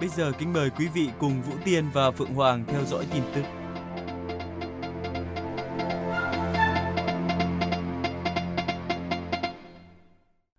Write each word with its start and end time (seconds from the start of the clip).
Bây 0.00 0.08
giờ 0.08 0.32
kính 0.38 0.52
mời 0.52 0.70
quý 0.78 0.88
vị 0.94 1.08
cùng 1.20 1.42
Vũ 1.42 1.52
Tiên 1.64 1.84
và 1.92 2.10
Phượng 2.10 2.34
Hoàng 2.34 2.64
theo 2.68 2.84
dõi 2.84 3.06
tin 3.12 3.22
tức. 3.34 3.42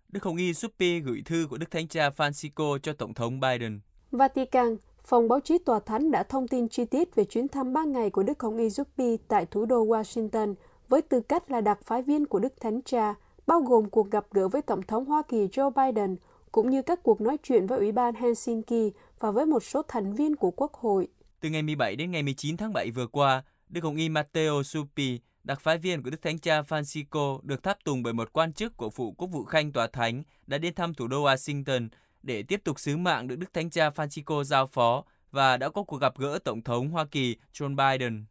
Đức 0.08 0.24
Hồng 0.24 0.36
Y 0.36 0.54
Suppi 0.54 1.00
gửi 1.00 1.22
thư 1.24 1.46
của 1.50 1.56
Đức 1.56 1.70
Thánh 1.70 1.88
Cha 1.88 2.10
Francisco 2.16 2.78
cho 2.78 2.92
Tổng 2.92 3.14
thống 3.14 3.40
Biden. 3.40 3.80
Vatican, 4.10 4.76
Phòng 5.02 5.28
báo 5.28 5.40
chí 5.40 5.58
Tòa 5.58 5.80
Thánh 5.80 6.10
đã 6.10 6.22
thông 6.22 6.48
tin 6.48 6.68
chi 6.68 6.84
tiết 6.84 7.14
về 7.14 7.24
chuyến 7.24 7.48
thăm 7.48 7.72
3 7.72 7.84
ngày 7.84 8.10
của 8.10 8.22
Đức 8.22 8.42
Hồng 8.42 8.58
Y 8.58 8.70
Suppi 8.70 9.16
tại 9.28 9.46
thủ 9.46 9.66
đô 9.66 9.86
Washington 9.86 10.54
với 10.88 11.02
tư 11.02 11.20
cách 11.20 11.50
là 11.50 11.60
đặc 11.60 11.78
phái 11.84 12.02
viên 12.02 12.26
của 12.26 12.38
Đức 12.38 12.60
Thánh 12.60 12.82
Cha, 12.82 13.14
bao 13.46 13.60
gồm 13.60 13.90
cuộc 13.90 14.10
gặp 14.10 14.26
gỡ 14.30 14.48
với 14.48 14.62
Tổng 14.62 14.82
thống 14.82 15.04
Hoa 15.04 15.22
Kỳ 15.28 15.46
Joe 15.46 15.70
Biden, 15.70 16.16
cũng 16.52 16.70
như 16.70 16.82
các 16.82 17.02
cuộc 17.02 17.20
nói 17.20 17.36
chuyện 17.42 17.66
với 17.66 17.78
Ủy 17.78 17.92
ban 17.92 18.14
Helsinki 18.14 18.92
và 19.20 19.30
với 19.30 19.46
một 19.46 19.64
số 19.64 19.82
thành 19.88 20.14
viên 20.14 20.36
của 20.36 20.50
Quốc 20.50 20.74
hội. 20.74 21.08
Từ 21.40 21.48
ngày 21.48 21.62
17 21.62 21.96
đến 21.96 22.10
ngày 22.10 22.22
19 22.22 22.56
tháng 22.56 22.72
7 22.72 22.90
vừa 22.90 23.06
qua, 23.06 23.42
Đức 23.68 23.84
Hồng 23.84 23.96
Y 23.96 24.08
Matteo 24.08 24.62
Suppi, 24.62 25.20
đặc 25.44 25.60
phái 25.60 25.78
viên 25.78 26.02
của 26.02 26.10
Đức 26.10 26.22
Thánh 26.22 26.38
Cha 26.38 26.62
Francisco, 26.62 27.40
được 27.42 27.62
tháp 27.62 27.84
tùng 27.84 28.02
bởi 28.02 28.12
một 28.12 28.32
quan 28.32 28.52
chức 28.52 28.76
của 28.76 28.90
phụ 28.90 29.12
quốc 29.12 29.28
vụ 29.28 29.44
khanh 29.44 29.72
tòa 29.72 29.86
thánh 29.86 30.22
đã 30.46 30.58
đến 30.58 30.74
thăm 30.74 30.94
thủ 30.94 31.06
đô 31.06 31.24
Washington 31.24 31.88
để 32.22 32.42
tiếp 32.42 32.60
tục 32.64 32.80
sứ 32.80 32.96
mạng 32.96 33.28
được 33.28 33.36
Đức 33.36 33.52
Thánh 33.52 33.70
Cha 33.70 33.90
Francisco 33.90 34.44
giao 34.44 34.66
phó 34.66 35.04
và 35.30 35.56
đã 35.56 35.68
có 35.68 35.82
cuộc 35.82 35.96
gặp 35.96 36.18
gỡ 36.18 36.38
Tổng 36.44 36.62
thống 36.62 36.88
Hoa 36.88 37.04
Kỳ 37.04 37.36
Joe 37.52 37.76
Biden. 37.76 38.24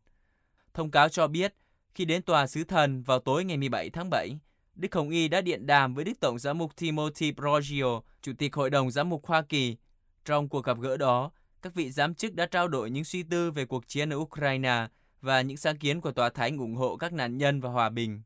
Thông 0.74 0.92
cáo 0.92 1.10
cho 1.10 1.28
biết, 1.28 1.54
khi 1.96 2.06
đến 2.06 2.22
tòa 2.22 2.48
sứ 2.48 2.64
thần 2.64 3.02
vào 3.02 3.20
tối 3.20 3.44
ngày 3.44 3.58
17 3.58 3.90
tháng 3.90 4.10
7, 4.10 4.40
Đức 4.76 4.96
Hồng 4.96 5.10
Y 5.10 5.28
đã 5.28 5.42
điện 5.42 5.66
đàm 5.66 5.94
với 5.94 6.06
Đức 6.06 6.20
Tổng 6.20 6.40
giám 6.40 6.58
mục 6.58 6.76
Timothy 6.76 7.32
Brogio, 7.32 8.02
Chủ 8.22 8.32
tịch 8.38 8.56
Hội 8.56 8.70
đồng 8.70 8.92
Giám 8.92 9.10
mục 9.10 9.26
Hoa 9.26 9.42
Kỳ. 9.42 9.78
Trong 10.26 10.50
cuộc 10.50 10.66
gặp 10.66 10.80
gỡ 10.80 10.98
đó, 10.98 11.32
các 11.62 11.74
vị 11.74 11.92
giám 11.92 12.16
chức 12.16 12.34
đã 12.34 12.46
trao 12.46 12.68
đổi 12.68 12.90
những 12.90 13.04
suy 13.04 13.24
tư 13.24 13.52
về 13.52 13.66
cuộc 13.66 13.88
chiến 13.88 14.14
ở 14.14 14.18
Ukraine 14.18 14.88
và 15.22 15.42
những 15.42 15.58
sáng 15.58 15.78
kiến 15.78 16.02
của 16.02 16.12
Tòa 16.12 16.30
Thánh 16.30 16.58
ủng 16.58 16.76
hộ 16.76 16.98
các 16.98 17.14
nạn 17.14 17.38
nhân 17.38 17.62
và 17.62 17.70
hòa 17.70 17.90
bình. 17.90 18.22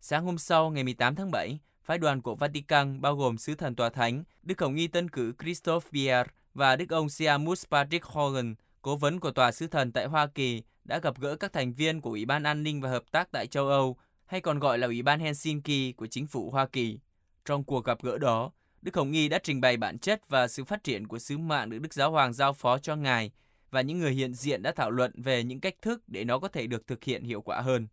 Sáng 0.00 0.24
hôm 0.24 0.38
sau, 0.38 0.70
ngày 0.70 0.84
18 0.84 1.14
tháng 1.14 1.30
7, 1.30 1.58
phái 1.82 1.98
đoàn 1.98 2.22
của 2.22 2.34
Vatican 2.34 3.00
bao 3.00 3.16
gồm 3.16 3.38
sứ 3.38 3.54
thần 3.54 3.74
Tòa 3.74 3.90
Thánh, 3.90 4.24
Đức 4.42 4.60
Hồng 4.60 4.74
Y 4.74 4.86
Tân 4.86 5.10
cử 5.10 5.32
Christophe 5.42 5.90
Pierre 5.92 6.30
và 6.54 6.76
Đức 6.76 6.90
ông 6.90 7.08
Siamus 7.08 7.66
Patrick 7.70 8.04
Hogan, 8.04 8.54
cố 8.82 8.96
vấn 8.96 9.20
của 9.20 9.30
Tòa 9.30 9.52
sứ 9.52 9.66
thần 9.66 9.92
tại 9.92 10.06
Hoa 10.06 10.26
Kỳ, 10.26 10.62
đã 10.84 10.98
gặp 10.98 11.20
gỡ 11.20 11.36
các 11.36 11.52
thành 11.52 11.72
viên 11.72 12.00
của 12.00 12.10
Ủy 12.10 12.24
ban 12.24 12.42
An 12.42 12.62
ninh 12.62 12.80
và 12.80 12.90
Hợp 12.90 13.02
tác 13.10 13.32
tại 13.32 13.46
châu 13.46 13.68
Âu, 13.68 13.96
hay 14.26 14.40
còn 14.40 14.58
gọi 14.58 14.78
là 14.78 14.86
Ủy 14.86 15.02
ban 15.02 15.20
Helsinki 15.20 15.96
của 15.96 16.06
chính 16.06 16.26
phủ 16.26 16.50
Hoa 16.50 16.66
Kỳ. 16.66 16.98
Trong 17.44 17.64
cuộc 17.64 17.84
gặp 17.84 18.02
gỡ 18.02 18.18
đó, 18.18 18.50
Đức 18.82 18.96
Hồng 18.96 19.12
Y 19.12 19.28
đã 19.28 19.38
trình 19.42 19.60
bày 19.60 19.76
bản 19.76 19.98
chất 19.98 20.28
và 20.28 20.48
sự 20.48 20.64
phát 20.64 20.84
triển 20.84 21.06
của 21.06 21.18
sứ 21.18 21.38
mạng 21.38 21.70
được 21.70 21.78
Đức 21.78 21.94
Giáo 21.94 22.10
Hoàng 22.10 22.32
giao 22.32 22.52
phó 22.52 22.78
cho 22.78 22.96
Ngài, 22.96 23.30
và 23.70 23.80
những 23.80 23.98
người 23.98 24.12
hiện 24.12 24.34
diện 24.34 24.62
đã 24.62 24.72
thảo 24.76 24.90
luận 24.90 25.12
về 25.22 25.44
những 25.44 25.60
cách 25.60 25.74
thức 25.82 26.02
để 26.06 26.24
nó 26.24 26.38
có 26.38 26.48
thể 26.48 26.66
được 26.66 26.86
thực 26.86 27.04
hiện 27.04 27.24
hiệu 27.24 27.40
quả 27.40 27.60
hơn. 27.60 27.88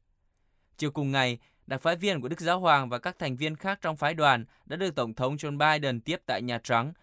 Chiều 0.78 0.92
cùng 0.92 1.12
ngày, 1.12 1.40
đặc 1.68 1.82
phái 1.82 1.96
viên 1.96 2.22
của 2.22 2.28
Đức 2.28 2.40
Giáo 2.40 2.60
Hoàng 2.60 2.90
và 2.90 3.00
các 3.00 3.20
thành 3.20 3.36
viên 3.36 3.56
khác 3.56 3.80
trong 3.82 3.98
phái 3.98 4.14
đoàn 4.14 4.46
đã 4.66 4.76
được 4.76 4.96
Tổng 4.96 5.14
thống 5.14 5.36
John 5.36 5.58
Biden 5.58 6.02
tiếp 6.02 6.22
tại 6.26 6.42
Nhà 6.42 6.60
Trắng. 6.64 6.94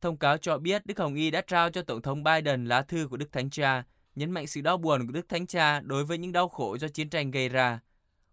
Thông 0.00 0.16
cáo 0.16 0.36
cho 0.36 0.58
biết 0.58 0.86
Đức 0.86 0.98
Hồng 0.98 1.14
Y 1.14 1.30
đã 1.30 1.40
trao 1.40 1.70
cho 1.70 1.82
Tổng 1.82 2.02
thống 2.02 2.24
Biden 2.24 2.64
lá 2.64 2.82
thư 2.82 3.06
của 3.10 3.16
Đức 3.16 3.32
Thánh 3.32 3.50
Cha, 3.50 3.82
nhấn 4.14 4.30
mạnh 4.30 4.46
sự 4.46 4.60
đau 4.60 4.76
buồn 4.76 5.06
của 5.06 5.12
Đức 5.12 5.28
Thánh 5.28 5.46
Cha 5.46 5.80
đối 5.80 6.04
với 6.04 6.18
những 6.18 6.32
đau 6.32 6.48
khổ 6.48 6.78
do 6.78 6.88
chiến 6.88 7.08
tranh 7.08 7.30
gây 7.30 7.48
ra. 7.48 7.80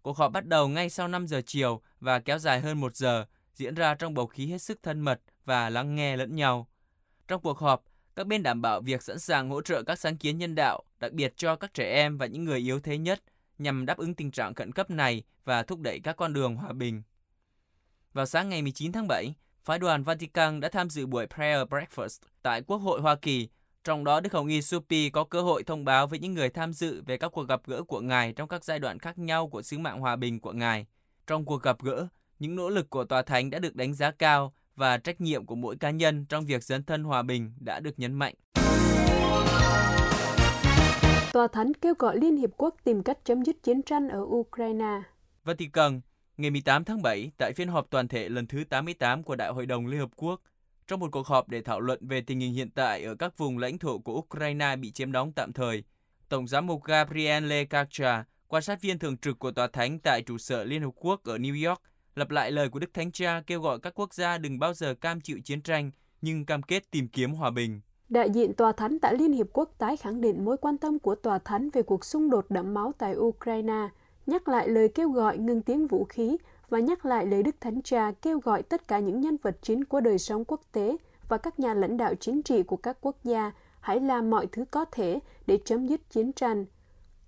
Cuộc 0.02 0.16
họp 0.16 0.32
bắt 0.32 0.46
đầu 0.46 0.68
ngay 0.68 0.90
sau 0.90 1.08
5 1.08 1.26
giờ 1.26 1.42
chiều 1.46 1.82
và 2.00 2.18
kéo 2.18 2.38
dài 2.38 2.60
hơn 2.60 2.80
1 2.80 2.96
giờ, 2.96 3.26
diễn 3.58 3.74
ra 3.74 3.94
trong 3.94 4.14
bầu 4.14 4.26
khí 4.26 4.46
hết 4.46 4.58
sức 4.58 4.82
thân 4.82 5.00
mật 5.00 5.20
và 5.44 5.70
lắng 5.70 5.94
nghe 5.94 6.16
lẫn 6.16 6.36
nhau. 6.36 6.68
Trong 7.28 7.42
cuộc 7.42 7.58
họp, 7.58 7.84
các 8.16 8.26
bên 8.26 8.42
đảm 8.42 8.62
bảo 8.62 8.80
việc 8.80 9.02
sẵn 9.02 9.18
sàng 9.18 9.50
hỗ 9.50 9.62
trợ 9.62 9.82
các 9.82 9.98
sáng 9.98 10.16
kiến 10.16 10.38
nhân 10.38 10.54
đạo, 10.54 10.82
đặc 11.00 11.12
biệt 11.12 11.34
cho 11.36 11.56
các 11.56 11.74
trẻ 11.74 11.94
em 11.94 12.18
và 12.18 12.26
những 12.26 12.44
người 12.44 12.58
yếu 12.58 12.80
thế 12.80 12.98
nhất, 12.98 13.22
nhằm 13.58 13.86
đáp 13.86 13.98
ứng 13.98 14.14
tình 14.14 14.30
trạng 14.30 14.54
khẩn 14.54 14.72
cấp 14.72 14.90
này 14.90 15.22
và 15.44 15.62
thúc 15.62 15.80
đẩy 15.80 16.00
các 16.00 16.16
con 16.16 16.32
đường 16.32 16.56
hòa 16.56 16.72
bình. 16.72 17.02
Vào 18.12 18.26
sáng 18.26 18.48
ngày 18.48 18.62
19 18.62 18.92
tháng 18.92 19.08
7, 19.08 19.34
phái 19.62 19.78
đoàn 19.78 20.02
Vatican 20.02 20.60
đã 20.60 20.68
tham 20.68 20.90
dự 20.90 21.06
buổi 21.06 21.26
Prayer 21.26 21.68
Breakfast 21.68 22.18
tại 22.42 22.62
Quốc 22.62 22.78
hội 22.78 23.00
Hoa 23.00 23.14
Kỳ. 23.14 23.48
Trong 23.84 24.04
đó, 24.04 24.20
Đức 24.20 24.32
Hồng 24.32 24.48
Y 24.48 24.62
Supi 24.62 25.10
có 25.10 25.24
cơ 25.24 25.42
hội 25.42 25.62
thông 25.62 25.84
báo 25.84 26.06
với 26.06 26.18
những 26.18 26.34
người 26.34 26.50
tham 26.50 26.72
dự 26.72 27.02
về 27.06 27.16
các 27.16 27.28
cuộc 27.28 27.48
gặp 27.48 27.60
gỡ 27.66 27.82
của 27.82 28.00
Ngài 28.00 28.32
trong 28.32 28.48
các 28.48 28.64
giai 28.64 28.78
đoạn 28.78 28.98
khác 28.98 29.18
nhau 29.18 29.48
của 29.48 29.62
sứ 29.62 29.78
mạng 29.78 30.00
hòa 30.00 30.16
bình 30.16 30.40
của 30.40 30.52
Ngài. 30.52 30.86
Trong 31.26 31.44
cuộc 31.44 31.62
gặp 31.62 31.82
gỡ, 31.82 32.08
những 32.38 32.56
nỗ 32.56 32.70
lực 32.70 32.90
của 32.90 33.04
Tòa 33.04 33.22
Thánh 33.22 33.50
đã 33.50 33.58
được 33.58 33.76
đánh 33.76 33.94
giá 33.94 34.10
cao 34.10 34.52
và 34.76 34.98
trách 34.98 35.20
nhiệm 35.20 35.46
của 35.46 35.54
mỗi 35.54 35.76
cá 35.76 35.90
nhân 35.90 36.24
trong 36.28 36.46
việc 36.46 36.64
dấn 36.64 36.82
thân 36.82 37.04
hòa 37.04 37.22
bình 37.22 37.52
đã 37.60 37.80
được 37.80 37.98
nhấn 37.98 38.14
mạnh. 38.14 38.34
Tòa 41.32 41.48
Thánh 41.52 41.72
kêu 41.74 41.94
gọi 41.98 42.18
Liên 42.18 42.36
Hiệp 42.36 42.50
Quốc 42.56 42.76
tìm 42.84 43.02
cách 43.02 43.18
chấm 43.24 43.44
dứt 43.44 43.62
chiến 43.62 43.82
tranh 43.82 44.08
ở 44.08 44.20
Ukraine. 44.20 45.02
Vatican, 45.44 46.00
ngày 46.36 46.50
18 46.50 46.84
tháng 46.84 47.02
7, 47.02 47.30
tại 47.38 47.52
phiên 47.52 47.68
họp 47.68 47.90
toàn 47.90 48.08
thể 48.08 48.28
lần 48.28 48.46
thứ 48.46 48.64
88 48.64 49.22
của 49.22 49.36
Đại 49.36 49.52
hội 49.52 49.66
đồng 49.66 49.86
Liên 49.86 50.00
Hợp 50.00 50.10
Quốc, 50.16 50.40
trong 50.86 51.00
một 51.00 51.12
cuộc 51.12 51.26
họp 51.26 51.48
để 51.48 51.62
thảo 51.62 51.80
luận 51.80 51.98
về 52.08 52.20
tình 52.20 52.40
hình 52.40 52.52
hiện 52.52 52.70
tại 52.70 53.04
ở 53.04 53.14
các 53.14 53.38
vùng 53.38 53.58
lãnh 53.58 53.78
thổ 53.78 53.98
của 53.98 54.12
Ukraine 54.12 54.76
bị 54.76 54.90
chiếm 54.90 55.12
đóng 55.12 55.32
tạm 55.32 55.52
thời, 55.52 55.82
Tổng 56.28 56.48
giám 56.48 56.66
mục 56.66 56.84
Gabriele 56.84 57.64
Caccia, 57.64 58.24
quan 58.48 58.62
sát 58.62 58.80
viên 58.80 58.98
thường 58.98 59.16
trực 59.16 59.38
của 59.38 59.50
Tòa 59.50 59.66
Thánh 59.66 59.98
tại 59.98 60.22
trụ 60.22 60.38
sở 60.38 60.64
Liên 60.64 60.82
Hợp 60.82 60.90
Quốc 60.94 61.24
ở 61.24 61.38
New 61.38 61.68
York, 61.68 61.82
lặp 62.18 62.30
lại 62.30 62.50
lời 62.50 62.68
của 62.68 62.78
Đức 62.78 62.94
Thánh 62.94 63.12
Cha 63.12 63.42
kêu 63.46 63.60
gọi 63.60 63.78
các 63.80 63.92
quốc 63.94 64.14
gia 64.14 64.38
đừng 64.38 64.58
bao 64.58 64.74
giờ 64.74 64.94
cam 64.94 65.20
chịu 65.20 65.38
chiến 65.44 65.62
tranh, 65.62 65.90
nhưng 66.20 66.46
cam 66.46 66.62
kết 66.62 66.90
tìm 66.90 67.08
kiếm 67.08 67.32
hòa 67.32 67.50
bình. 67.50 67.80
Đại 68.08 68.30
diện 68.30 68.54
Tòa 68.54 68.72
Thánh 68.72 68.98
tại 68.98 69.14
Liên 69.16 69.32
Hiệp 69.32 69.46
Quốc 69.52 69.70
tái 69.78 69.96
khẳng 69.96 70.20
định 70.20 70.44
mối 70.44 70.56
quan 70.56 70.78
tâm 70.78 70.98
của 70.98 71.14
Tòa 71.14 71.38
Thánh 71.38 71.70
về 71.70 71.82
cuộc 71.82 72.04
xung 72.04 72.30
đột 72.30 72.46
đẫm 72.48 72.74
máu 72.74 72.92
tại 72.98 73.16
Ukraine, 73.16 73.88
nhắc 74.26 74.48
lại 74.48 74.68
lời 74.68 74.88
kêu 74.88 75.10
gọi 75.10 75.38
ngừng 75.38 75.62
tiếng 75.62 75.86
vũ 75.86 76.04
khí 76.04 76.36
và 76.68 76.78
nhắc 76.78 77.06
lại 77.06 77.26
lời 77.26 77.42
Đức 77.42 77.56
Thánh 77.60 77.82
Cha 77.82 78.12
kêu 78.22 78.38
gọi 78.38 78.62
tất 78.62 78.88
cả 78.88 78.98
những 78.98 79.20
nhân 79.20 79.36
vật 79.42 79.56
chính 79.62 79.84
của 79.84 80.00
đời 80.00 80.18
sống 80.18 80.44
quốc 80.44 80.60
tế 80.72 80.96
và 81.28 81.36
các 81.36 81.60
nhà 81.60 81.74
lãnh 81.74 81.96
đạo 81.96 82.14
chính 82.14 82.42
trị 82.42 82.62
của 82.62 82.76
các 82.76 82.98
quốc 83.00 83.16
gia 83.24 83.52
hãy 83.80 84.00
làm 84.00 84.30
mọi 84.30 84.46
thứ 84.52 84.64
có 84.70 84.84
thể 84.84 85.18
để 85.46 85.58
chấm 85.64 85.86
dứt 85.86 86.10
chiến 86.10 86.32
tranh. 86.32 86.64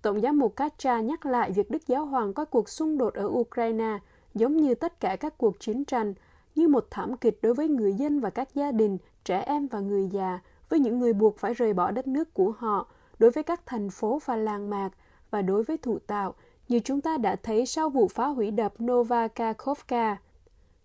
Tổng 0.01 0.21
giám 0.21 0.39
mục 0.39 0.55
Kacha 0.55 1.01
nhắc 1.01 1.25
lại 1.25 1.51
việc 1.51 1.71
Đức 1.71 1.87
Giáo 1.87 2.05
Hoàng 2.05 2.33
coi 2.33 2.45
cuộc 2.45 2.69
xung 2.69 2.97
đột 2.97 3.13
ở 3.13 3.25
Ukraine 3.25 3.99
giống 4.35 4.57
như 4.57 4.75
tất 4.75 4.99
cả 4.99 5.15
các 5.15 5.37
cuộc 5.37 5.59
chiến 5.59 5.85
tranh, 5.85 6.13
như 6.55 6.67
một 6.67 6.87
thảm 6.89 7.17
kịch 7.17 7.39
đối 7.41 7.53
với 7.53 7.67
người 7.67 7.93
dân 7.93 8.19
và 8.19 8.29
các 8.29 8.55
gia 8.55 8.71
đình, 8.71 8.97
trẻ 9.23 9.39
em 9.39 9.67
và 9.67 9.79
người 9.79 10.07
già, 10.07 10.39
với 10.69 10.79
những 10.79 10.99
người 10.99 11.13
buộc 11.13 11.37
phải 11.37 11.53
rời 11.53 11.73
bỏ 11.73 11.91
đất 11.91 12.07
nước 12.07 12.33
của 12.33 12.53
họ, 12.57 12.87
đối 13.19 13.31
với 13.31 13.43
các 13.43 13.61
thành 13.65 13.89
phố 13.89 14.19
và 14.25 14.35
làng 14.35 14.69
mạc, 14.69 14.89
và 15.31 15.41
đối 15.41 15.63
với 15.63 15.77
thủ 15.77 15.99
tạo, 15.99 16.33
như 16.67 16.79
chúng 16.79 17.01
ta 17.01 17.17
đã 17.17 17.35
thấy 17.35 17.65
sau 17.65 17.89
vụ 17.89 18.07
phá 18.07 18.27
hủy 18.27 18.51
đập 18.51 18.73
Nova 18.83 19.27
Kakhovka. 19.27 20.17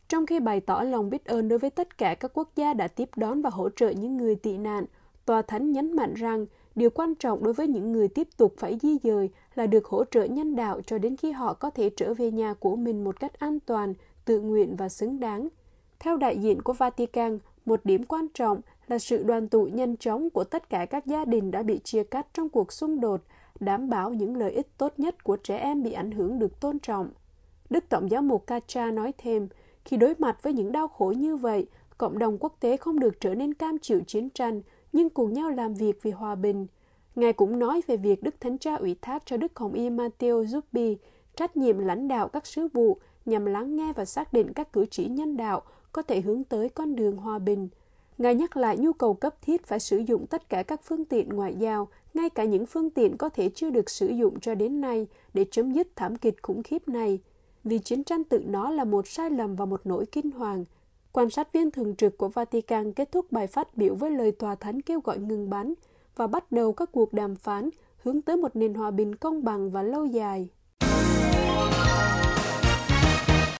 Trong 0.08 0.26
khi 0.26 0.40
bày 0.40 0.60
tỏ 0.60 0.82
lòng 0.82 1.10
biết 1.10 1.24
ơn 1.24 1.48
đối 1.48 1.58
với 1.58 1.70
tất 1.70 1.98
cả 1.98 2.14
các 2.14 2.30
quốc 2.34 2.48
gia 2.56 2.74
đã 2.74 2.88
tiếp 2.88 3.10
đón 3.16 3.42
và 3.42 3.50
hỗ 3.50 3.68
trợ 3.68 3.90
những 3.90 4.16
người 4.16 4.36
tị 4.36 4.58
nạn, 4.58 4.84
Tòa 5.24 5.42
Thánh 5.42 5.72
nhấn 5.72 5.96
mạnh 5.96 6.14
rằng 6.14 6.46
điều 6.74 6.90
quan 6.90 7.14
trọng 7.14 7.44
đối 7.44 7.54
với 7.54 7.68
những 7.68 7.92
người 7.92 8.08
tiếp 8.08 8.28
tục 8.36 8.54
phải 8.58 8.78
di 8.82 8.98
dời 9.02 9.30
là 9.56 9.66
được 9.66 9.86
hỗ 9.86 10.04
trợ 10.04 10.24
nhân 10.24 10.56
đạo 10.56 10.80
cho 10.86 10.98
đến 10.98 11.16
khi 11.16 11.30
họ 11.30 11.54
có 11.54 11.70
thể 11.70 11.90
trở 11.96 12.14
về 12.14 12.30
nhà 12.30 12.54
của 12.54 12.76
mình 12.76 13.04
một 13.04 13.20
cách 13.20 13.38
an 13.38 13.58
toàn, 13.60 13.94
tự 14.24 14.40
nguyện 14.40 14.76
và 14.76 14.88
xứng 14.88 15.20
đáng. 15.20 15.48
Theo 15.98 16.16
đại 16.16 16.38
diện 16.38 16.62
của 16.62 16.72
Vatican, 16.72 17.38
một 17.66 17.80
điểm 17.84 18.04
quan 18.04 18.26
trọng 18.34 18.60
là 18.86 18.98
sự 18.98 19.22
đoàn 19.22 19.48
tụ 19.48 19.64
nhanh 19.64 19.96
chóng 19.96 20.30
của 20.30 20.44
tất 20.44 20.70
cả 20.70 20.86
các 20.86 21.06
gia 21.06 21.24
đình 21.24 21.50
đã 21.50 21.62
bị 21.62 21.80
chia 21.84 22.04
cắt 22.04 22.26
trong 22.34 22.48
cuộc 22.48 22.72
xung 22.72 23.00
đột, 23.00 23.20
đảm 23.60 23.88
bảo 23.88 24.10
những 24.10 24.36
lợi 24.36 24.52
ích 24.52 24.78
tốt 24.78 24.92
nhất 24.96 25.24
của 25.24 25.36
trẻ 25.36 25.56
em 25.56 25.82
bị 25.82 25.92
ảnh 25.92 26.10
hưởng 26.10 26.38
được 26.38 26.60
tôn 26.60 26.78
trọng. 26.78 27.10
Đức 27.70 27.84
Tổng 27.88 28.10
giáo 28.10 28.22
mục 28.22 28.46
Kacha 28.46 28.90
nói 28.90 29.12
thêm, 29.18 29.48
khi 29.84 29.96
đối 29.96 30.14
mặt 30.18 30.42
với 30.42 30.52
những 30.52 30.72
đau 30.72 30.88
khổ 30.88 31.14
như 31.16 31.36
vậy, 31.36 31.66
cộng 31.98 32.18
đồng 32.18 32.38
quốc 32.38 32.56
tế 32.60 32.76
không 32.76 33.00
được 33.00 33.20
trở 33.20 33.34
nên 33.34 33.54
cam 33.54 33.78
chịu 33.78 34.00
chiến 34.06 34.30
tranh, 34.30 34.62
nhưng 34.92 35.10
cùng 35.10 35.32
nhau 35.32 35.50
làm 35.50 35.74
việc 35.74 36.02
vì 36.02 36.10
hòa 36.10 36.34
bình. 36.34 36.66
Ngài 37.16 37.32
cũng 37.32 37.58
nói 37.58 37.80
về 37.86 37.96
việc 37.96 38.22
Đức 38.22 38.40
Thánh 38.40 38.58
Cha 38.58 38.74
ủy 38.74 38.96
thác 39.02 39.22
cho 39.26 39.36
Đức 39.36 39.58
Hồng 39.58 39.72
Y 39.72 39.90
Matteo 39.90 40.42
Zuppi 40.42 40.96
trách 41.36 41.56
nhiệm 41.56 41.78
lãnh 41.78 42.08
đạo 42.08 42.28
các 42.28 42.46
sứ 42.46 42.68
vụ 42.72 42.98
nhằm 43.24 43.46
lắng 43.46 43.76
nghe 43.76 43.92
và 43.92 44.04
xác 44.04 44.32
định 44.32 44.52
các 44.52 44.72
cử 44.72 44.86
chỉ 44.90 45.06
nhân 45.06 45.36
đạo 45.36 45.62
có 45.92 46.02
thể 46.02 46.20
hướng 46.20 46.44
tới 46.44 46.68
con 46.68 46.96
đường 46.96 47.16
hòa 47.16 47.38
bình. 47.38 47.68
Ngài 48.18 48.34
nhắc 48.34 48.56
lại 48.56 48.78
nhu 48.78 48.92
cầu 48.92 49.14
cấp 49.14 49.34
thiết 49.42 49.66
phải 49.66 49.80
sử 49.80 49.98
dụng 49.98 50.26
tất 50.26 50.48
cả 50.48 50.62
các 50.62 50.80
phương 50.84 51.04
tiện 51.04 51.28
ngoại 51.28 51.54
giao 51.58 51.88
ngay 52.14 52.30
cả 52.30 52.44
những 52.44 52.66
phương 52.66 52.90
tiện 52.90 53.16
có 53.16 53.28
thể 53.28 53.50
chưa 53.54 53.70
được 53.70 53.90
sử 53.90 54.06
dụng 54.06 54.40
cho 54.40 54.54
đến 54.54 54.80
nay 54.80 55.06
để 55.34 55.46
chấm 55.50 55.72
dứt 55.72 55.96
thảm 55.96 56.16
kịch 56.16 56.42
khủng 56.42 56.62
khiếp 56.62 56.88
này, 56.88 57.18
vì 57.64 57.78
chiến 57.78 58.04
tranh 58.04 58.24
tự 58.24 58.42
nó 58.46 58.70
là 58.70 58.84
một 58.84 59.08
sai 59.08 59.30
lầm 59.30 59.56
và 59.56 59.64
một 59.64 59.80
nỗi 59.84 60.06
kinh 60.06 60.30
hoàng. 60.30 60.64
Quan 61.12 61.30
sát 61.30 61.52
viên 61.52 61.70
thường 61.70 61.96
trực 61.96 62.18
của 62.18 62.28
Vatican 62.28 62.92
kết 62.92 63.12
thúc 63.12 63.32
bài 63.32 63.46
phát 63.46 63.76
biểu 63.76 63.94
với 63.94 64.10
lời 64.10 64.32
tòa 64.32 64.54
thánh 64.54 64.82
kêu 64.82 65.00
gọi 65.00 65.18
ngừng 65.18 65.50
bắn 65.50 65.74
và 66.16 66.26
bắt 66.26 66.52
đầu 66.52 66.72
các 66.72 66.88
cuộc 66.92 67.12
đàm 67.12 67.36
phán 67.36 67.70
hướng 68.04 68.22
tới 68.22 68.36
một 68.36 68.56
nền 68.56 68.74
hòa 68.74 68.90
bình 68.90 69.14
công 69.14 69.44
bằng 69.44 69.70
và 69.70 69.82
lâu 69.82 70.06
dài. 70.06 70.48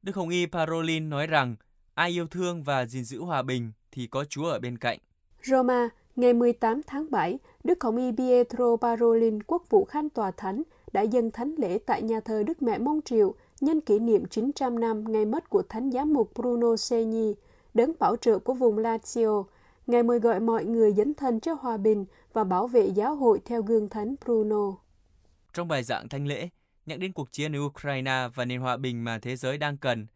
Đức 0.03 0.17
Hồng 0.17 0.29
Y 0.29 0.47
Parolin 0.47 1.11
nói 1.11 1.27
rằng 1.27 1.57
ai 1.95 2.11
yêu 2.11 2.27
thương 2.27 2.63
và 2.63 2.87
gìn 2.87 3.05
giữ 3.05 3.21
hòa 3.21 3.43
bình 3.43 3.73
thì 3.93 4.07
có 4.07 4.25
Chúa 4.25 4.47
ở 4.47 4.59
bên 4.59 4.79
cạnh. 4.79 4.99
Roma, 5.43 5.89
ngày 6.17 6.33
18 6.33 6.81
tháng 6.87 7.11
7, 7.11 7.39
Đức 7.65 7.85
Hồng 7.85 7.97
Y 7.97 8.13
Pietro 8.19 8.77
Parolin, 8.77 9.43
quốc 9.43 9.63
vụ 9.71 9.85
khanh 9.85 10.11
tòa 10.11 10.31
thánh, 10.31 10.63
đã 10.93 11.03
dâng 11.03 11.31
thánh 11.31 11.55
lễ 11.59 11.79
tại 11.87 12.03
nhà 12.03 12.21
thờ 12.21 12.43
Đức 12.43 12.63
Mẹ 12.63 12.79
Mông 12.79 13.01
Triệu 13.03 13.35
nhân 13.61 13.81
kỷ 13.81 13.99
niệm 13.99 14.25
900 14.27 14.81
năm 14.81 15.05
ngày 15.13 15.25
mất 15.25 15.51
của 15.51 15.63
Thánh 15.63 15.91
giám 15.91 16.13
mục 16.13 16.31
Bruno 16.35 16.77
Segni, 16.77 17.35
đấng 17.75 17.93
bảo 17.99 18.17
trợ 18.17 18.39
của 18.39 18.55
vùng 18.55 18.79
Lazio. 18.79 19.45
Ngài 19.87 20.03
mời 20.03 20.19
gọi 20.19 20.41
mọi 20.41 20.65
người 20.65 20.93
dấn 20.93 21.15
thân 21.15 21.41
cho 21.41 21.55
hòa 21.55 21.77
bình 21.77 22.05
và 22.37 22.45
bảo 22.45 22.67
vệ 22.67 22.87
giáo 22.87 23.15
hội 23.15 23.41
theo 23.45 23.63
gương 23.63 23.89
Thánh 23.89 24.15
Bruno. 24.25 24.73
Trong 25.53 25.69
bài 25.69 25.83
giảng 25.83 26.09
thanh 26.09 26.27
lễ, 26.27 26.49
nhắc 26.87 26.99
đến 26.99 27.13
cuộc 27.13 27.33
chiến 27.33 27.57
ở 27.57 27.61
Ukraine 27.61 28.29
và 28.35 28.45
nền 28.45 28.61
hòa 28.61 28.77
bình 28.77 29.05
mà 29.05 29.19
thế 29.19 29.37
giới 29.37 29.59
đang 29.59 29.77
cần, 29.77 30.07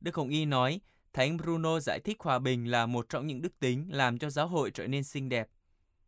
Đức 0.00 0.14
Hồng 0.14 0.28
Y 0.28 0.44
nói 0.44 0.80
Thánh 1.12 1.36
Bruno 1.36 1.80
giải 1.80 2.00
thích 2.00 2.16
hòa 2.20 2.38
bình 2.38 2.70
là 2.70 2.86
một 2.86 3.08
trong 3.08 3.26
những 3.26 3.42
đức 3.42 3.58
tính 3.60 3.86
làm 3.90 4.18
cho 4.18 4.30
giáo 4.30 4.48
hội 4.48 4.70
trở 4.70 4.86
nên 4.86 5.04
xinh 5.04 5.28
đẹp. 5.28 5.48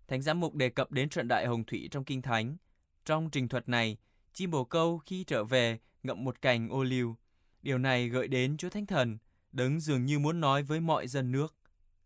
Thánh 0.08 0.22
giám 0.22 0.40
mục 0.40 0.54
đề 0.54 0.68
cập 0.68 0.92
đến 0.92 1.08
trận 1.08 1.28
đại 1.28 1.46
hồng 1.46 1.64
thủy 1.64 1.88
trong 1.90 2.04
Kinh 2.04 2.22
Thánh. 2.22 2.56
Trong 3.04 3.30
trình 3.30 3.48
thuật 3.48 3.68
này, 3.68 3.96
chim 4.32 4.50
bồ 4.50 4.64
câu 4.64 4.98
khi 4.98 5.24
trở 5.24 5.44
về 5.44 5.78
ngậm 6.02 6.24
một 6.24 6.42
cành 6.42 6.68
ô 6.68 6.82
liu. 6.82 7.16
Điều 7.62 7.78
này 7.78 8.08
gợi 8.08 8.28
đến 8.28 8.56
Chúa 8.56 8.68
Thánh 8.68 8.86
Thần, 8.86 9.18
đấng 9.52 9.80
dường 9.80 10.04
như 10.04 10.18
muốn 10.18 10.40
nói 10.40 10.62
với 10.62 10.80
mọi 10.80 11.08
dân 11.08 11.32
nước. 11.32 11.54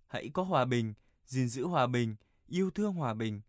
Hãy 0.06 0.30
có 0.32 0.42
hòa 0.42 0.64
bình, 0.64 0.94
gìn 1.26 1.48
giữ 1.48 1.66
hòa 1.66 1.86
bình, 1.86 2.16
yêu 2.48 2.70
thương 2.70 2.92
hòa 2.92 3.14
bình. 3.14 3.40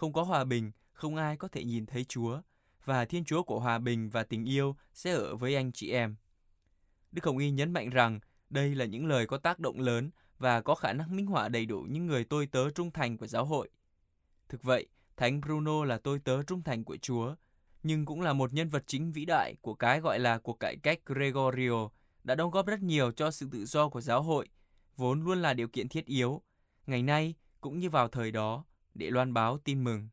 Không 0.00 0.12
có 0.12 0.22
hòa 0.22 0.44
bình, 0.44 0.72
không 0.92 1.16
ai 1.16 1.36
có 1.36 1.48
thể 1.48 1.64
nhìn 1.64 1.86
thấy 1.86 2.04
Chúa, 2.04 2.40
và 2.84 3.04
Thiên 3.04 3.24
Chúa 3.24 3.42
của 3.42 3.60
hòa 3.60 3.78
bình 3.78 4.10
và 4.10 4.22
tình 4.22 4.44
yêu 4.44 4.76
sẽ 4.92 5.12
ở 5.12 5.36
với 5.36 5.56
anh 5.56 5.72
chị 5.72 5.90
em. 5.90 6.16
Đức 7.12 7.24
Hồng 7.24 7.38
Y 7.38 7.50
nhấn 7.50 7.72
mạnh 7.72 7.90
rằng 7.90 8.20
đây 8.50 8.74
là 8.74 8.84
những 8.84 9.06
lời 9.06 9.26
có 9.26 9.38
tác 9.38 9.58
động 9.58 9.80
lớn 9.80 10.10
và 10.38 10.60
có 10.60 10.74
khả 10.74 10.92
năng 10.92 11.16
minh 11.16 11.26
họa 11.26 11.48
đầy 11.48 11.66
đủ 11.66 11.86
những 11.90 12.06
người 12.06 12.24
tôi 12.24 12.46
tớ 12.46 12.70
trung 12.70 12.90
thành 12.90 13.18
của 13.18 13.26
giáo 13.26 13.44
hội. 13.44 13.68
Thực 14.48 14.62
vậy, 14.62 14.88
Thánh 15.16 15.40
Bruno 15.40 15.84
là 15.84 15.98
tôi 15.98 16.18
tớ 16.18 16.42
trung 16.42 16.62
thành 16.62 16.84
của 16.84 16.96
Chúa, 16.96 17.34
nhưng 17.82 18.04
cũng 18.04 18.20
là 18.20 18.32
một 18.32 18.52
nhân 18.52 18.68
vật 18.68 18.84
chính 18.86 19.12
vĩ 19.12 19.24
đại 19.24 19.56
của 19.60 19.74
cái 19.74 20.00
gọi 20.00 20.18
là 20.18 20.38
cuộc 20.38 20.60
cải 20.60 20.76
cách 20.76 20.98
Gregorio, 21.06 21.88
đã 22.24 22.34
đóng 22.34 22.50
góp 22.50 22.66
rất 22.66 22.80
nhiều 22.80 23.12
cho 23.12 23.30
sự 23.30 23.48
tự 23.52 23.64
do 23.64 23.88
của 23.88 24.00
giáo 24.00 24.22
hội, 24.22 24.48
vốn 24.96 25.22
luôn 25.22 25.42
là 25.42 25.54
điều 25.54 25.68
kiện 25.68 25.88
thiết 25.88 26.06
yếu, 26.06 26.42
ngày 26.86 27.02
nay 27.02 27.34
cũng 27.60 27.78
như 27.78 27.90
vào 27.90 28.08
thời 28.08 28.30
đó, 28.30 28.64
để 28.94 29.10
loan 29.10 29.34
báo 29.34 29.58
tin 29.58 29.84
mừng. 29.84 30.08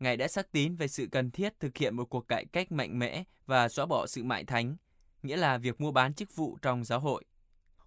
Ngài 0.00 0.16
đã 0.16 0.28
xác 0.28 0.52
tín 0.52 0.76
về 0.76 0.88
sự 0.88 1.08
cần 1.12 1.30
thiết 1.30 1.60
thực 1.60 1.76
hiện 1.76 1.96
một 1.96 2.04
cuộc 2.04 2.28
cải 2.28 2.44
cách 2.44 2.72
mạnh 2.72 2.98
mẽ 2.98 3.24
và 3.46 3.68
xóa 3.68 3.86
bỏ 3.86 4.06
sự 4.06 4.24
mại 4.24 4.44
thánh, 4.44 4.76
nghĩa 5.22 5.36
là 5.36 5.58
việc 5.58 5.80
mua 5.80 5.92
bán 5.92 6.14
chức 6.14 6.36
vụ 6.36 6.58
trong 6.62 6.84
giáo 6.84 7.00
hội. 7.00 7.24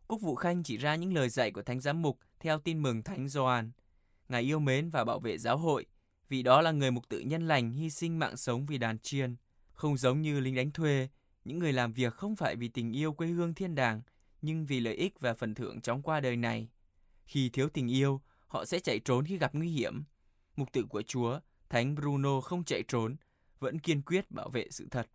Quốc 0.07 0.21
vụ 0.21 0.35
Khanh 0.35 0.63
chỉ 0.63 0.77
ra 0.77 0.95
những 0.95 1.13
lời 1.13 1.29
dạy 1.29 1.51
của 1.51 1.61
Thánh 1.61 1.79
Giám 1.79 2.01
Mục 2.01 2.19
theo 2.39 2.59
tin 2.59 2.81
mừng 2.81 3.03
Thánh 3.03 3.27
Gioan. 3.27 3.71
Ngài 4.29 4.41
yêu 4.41 4.59
mến 4.59 4.89
và 4.89 5.05
bảo 5.05 5.19
vệ 5.19 5.37
giáo 5.37 5.57
hội, 5.57 5.85
vì 6.29 6.43
đó 6.43 6.61
là 6.61 6.71
người 6.71 6.91
mục 6.91 7.09
tự 7.09 7.19
nhân 7.19 7.47
lành 7.47 7.71
hy 7.71 7.89
sinh 7.89 8.19
mạng 8.19 8.37
sống 8.37 8.65
vì 8.65 8.77
đàn 8.77 8.99
chiên, 8.99 9.35
không 9.73 9.97
giống 9.97 10.21
như 10.21 10.39
lính 10.39 10.55
đánh 10.55 10.71
thuê, 10.71 11.07
những 11.45 11.59
người 11.59 11.73
làm 11.73 11.91
việc 11.91 12.13
không 12.13 12.35
phải 12.35 12.55
vì 12.55 12.67
tình 12.67 12.95
yêu 12.95 13.13
quê 13.13 13.27
hương 13.27 13.53
thiên 13.53 13.75
đàng, 13.75 14.01
nhưng 14.41 14.65
vì 14.65 14.79
lợi 14.79 14.95
ích 14.95 15.19
và 15.19 15.33
phần 15.33 15.55
thưởng 15.55 15.81
chóng 15.81 16.01
qua 16.01 16.19
đời 16.19 16.35
này. 16.35 16.69
Khi 17.25 17.49
thiếu 17.49 17.69
tình 17.69 17.87
yêu, 17.91 18.21
họ 18.47 18.65
sẽ 18.65 18.79
chạy 18.79 18.99
trốn 18.99 19.25
khi 19.25 19.37
gặp 19.37 19.55
nguy 19.55 19.69
hiểm. 19.69 20.03
Mục 20.59 20.71
tự 20.71 20.83
của 20.89 21.01
Chúa, 21.01 21.39
Thánh 21.69 21.95
Bruno 21.95 22.41
không 22.41 22.63
chạy 22.63 22.83
trốn, 22.87 23.15
vẫn 23.59 23.79
kiên 23.79 24.01
quyết 24.01 24.31
bảo 24.31 24.49
vệ 24.49 24.67
sự 24.71 24.87
thật. 24.91 25.07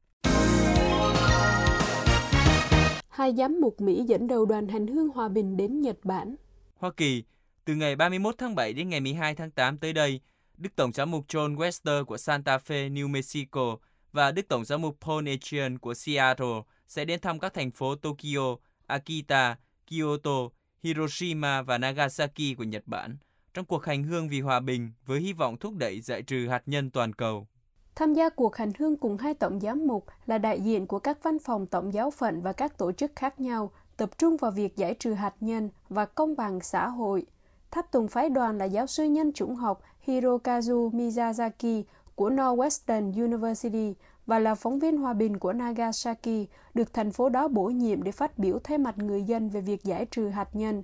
Hai 3.08 3.35
giám 3.38 3.61
mục 3.61 3.81
Mỹ 3.81 4.05
dẫn 4.08 4.26
đầu 4.26 4.46
đoàn 4.46 4.69
hành 4.69 4.87
hương 4.87 5.08
hòa 5.08 5.29
bình 5.29 5.56
đến 5.56 5.81
Nhật 5.81 5.96
Bản. 6.05 6.37
Hoa 6.75 6.91
Kỳ, 6.96 7.25
từ 7.64 7.75
ngày 7.75 7.96
31 7.96 8.35
tháng 8.38 8.55
7 8.55 8.73
đến 8.73 8.88
ngày 8.88 9.00
12 9.00 9.35
tháng 9.35 9.50
8 9.50 9.79
tới 9.79 9.93
đây, 9.93 10.20
Đức 10.56 10.76
Tổng 10.76 10.93
giám 10.93 11.11
mục 11.11 11.25
John 11.29 11.56
Wester 11.56 12.05
của 12.05 12.17
Santa 12.17 12.56
Fe, 12.56 12.93
New 12.93 13.08
Mexico 13.08 13.76
và 14.12 14.31
Đức 14.31 14.49
Tổng 14.49 14.64
giám 14.64 14.82
mục 14.82 14.96
Paul 15.00 15.29
Echian 15.29 15.79
của 15.79 15.94
Seattle 15.94 16.61
sẽ 16.87 17.05
đến 17.05 17.20
thăm 17.20 17.38
các 17.38 17.55
thành 17.55 17.70
phố 17.70 17.94
Tokyo, 17.94 18.56
Akita, 18.87 19.56
Kyoto, 19.87 20.49
Hiroshima 20.82 21.62
và 21.62 21.79
Nagasaki 21.79 22.56
của 22.58 22.64
Nhật 22.64 22.82
Bản 22.87 23.17
trong 23.55 23.65
cuộc 23.65 23.85
hành 23.85 24.03
hương 24.05 24.29
vì 24.29 24.41
hòa 24.41 24.61
bình 24.61 24.93
với 25.06 25.21
hy 25.21 25.33
vọng 25.33 25.56
thúc 25.56 25.75
đẩy 25.77 26.01
giải 26.01 26.23
trừ 26.23 26.49
hạt 26.49 26.62
nhân 26.67 26.91
toàn 26.91 27.12
cầu. 27.12 27.47
Tham 27.95 28.15
gia 28.15 28.29
cuộc 28.29 28.56
hành 28.56 28.73
hương 28.79 28.97
cùng 28.97 29.17
hai 29.17 29.35
tổng 29.35 29.61
giám 29.61 29.87
mục 29.87 30.06
là 30.27 30.39
đại 30.39 30.61
diện 30.61 30.87
của 30.87 30.99
các 30.99 31.23
văn 31.23 31.39
phòng 31.39 31.67
tổng 31.67 31.95
giáo 31.95 32.11
phận 32.11 32.43
và 32.43 32.53
các 32.53 32.79
tổ 32.79 32.93
chức 32.93 33.12
khác 33.17 33.41
nhau, 33.41 33.71
tập 33.97 34.19
trung 34.19 34.37
vào 34.37 34.51
việc 34.51 34.77
giải 34.77 34.95
trừ 34.95 35.12
hạt 35.12 35.35
nhân 35.41 35.71
và 35.89 36.06
công 36.06 36.37
bằng 36.37 36.61
xã 36.61 36.89
hội. 36.89 37.27
Tháp 37.71 37.93
tùng 37.93 38.09
phái 38.09 38.29
đoàn 38.29 38.59
là 38.59 38.65
giáo 38.65 38.87
sư 38.87 39.05
nhân 39.05 39.33
chủng 39.33 39.55
học 39.55 39.83
Hirokazu 40.06 40.91
Miyazaki 40.91 41.83
của 42.15 42.31
Northwestern 42.31 43.23
University 43.25 43.95
và 44.27 44.39
là 44.39 44.55
phóng 44.55 44.79
viên 44.79 44.97
hòa 44.97 45.12
bình 45.12 45.39
của 45.39 45.53
Nagasaki, 45.53 46.49
được 46.75 46.93
thành 46.93 47.12
phố 47.12 47.29
đó 47.29 47.49
bổ 47.49 47.65
nhiệm 47.65 48.03
để 48.03 48.12
phát 48.12 48.39
biểu 48.39 48.59
thay 48.65 48.79
mặt 48.79 48.99
người 48.99 49.23
dân 49.23 49.49
về 49.49 49.61
việc 49.61 49.85
giải 49.85 50.06
trừ 50.06 50.29
hạt 50.29 50.49
nhân. 50.53 50.83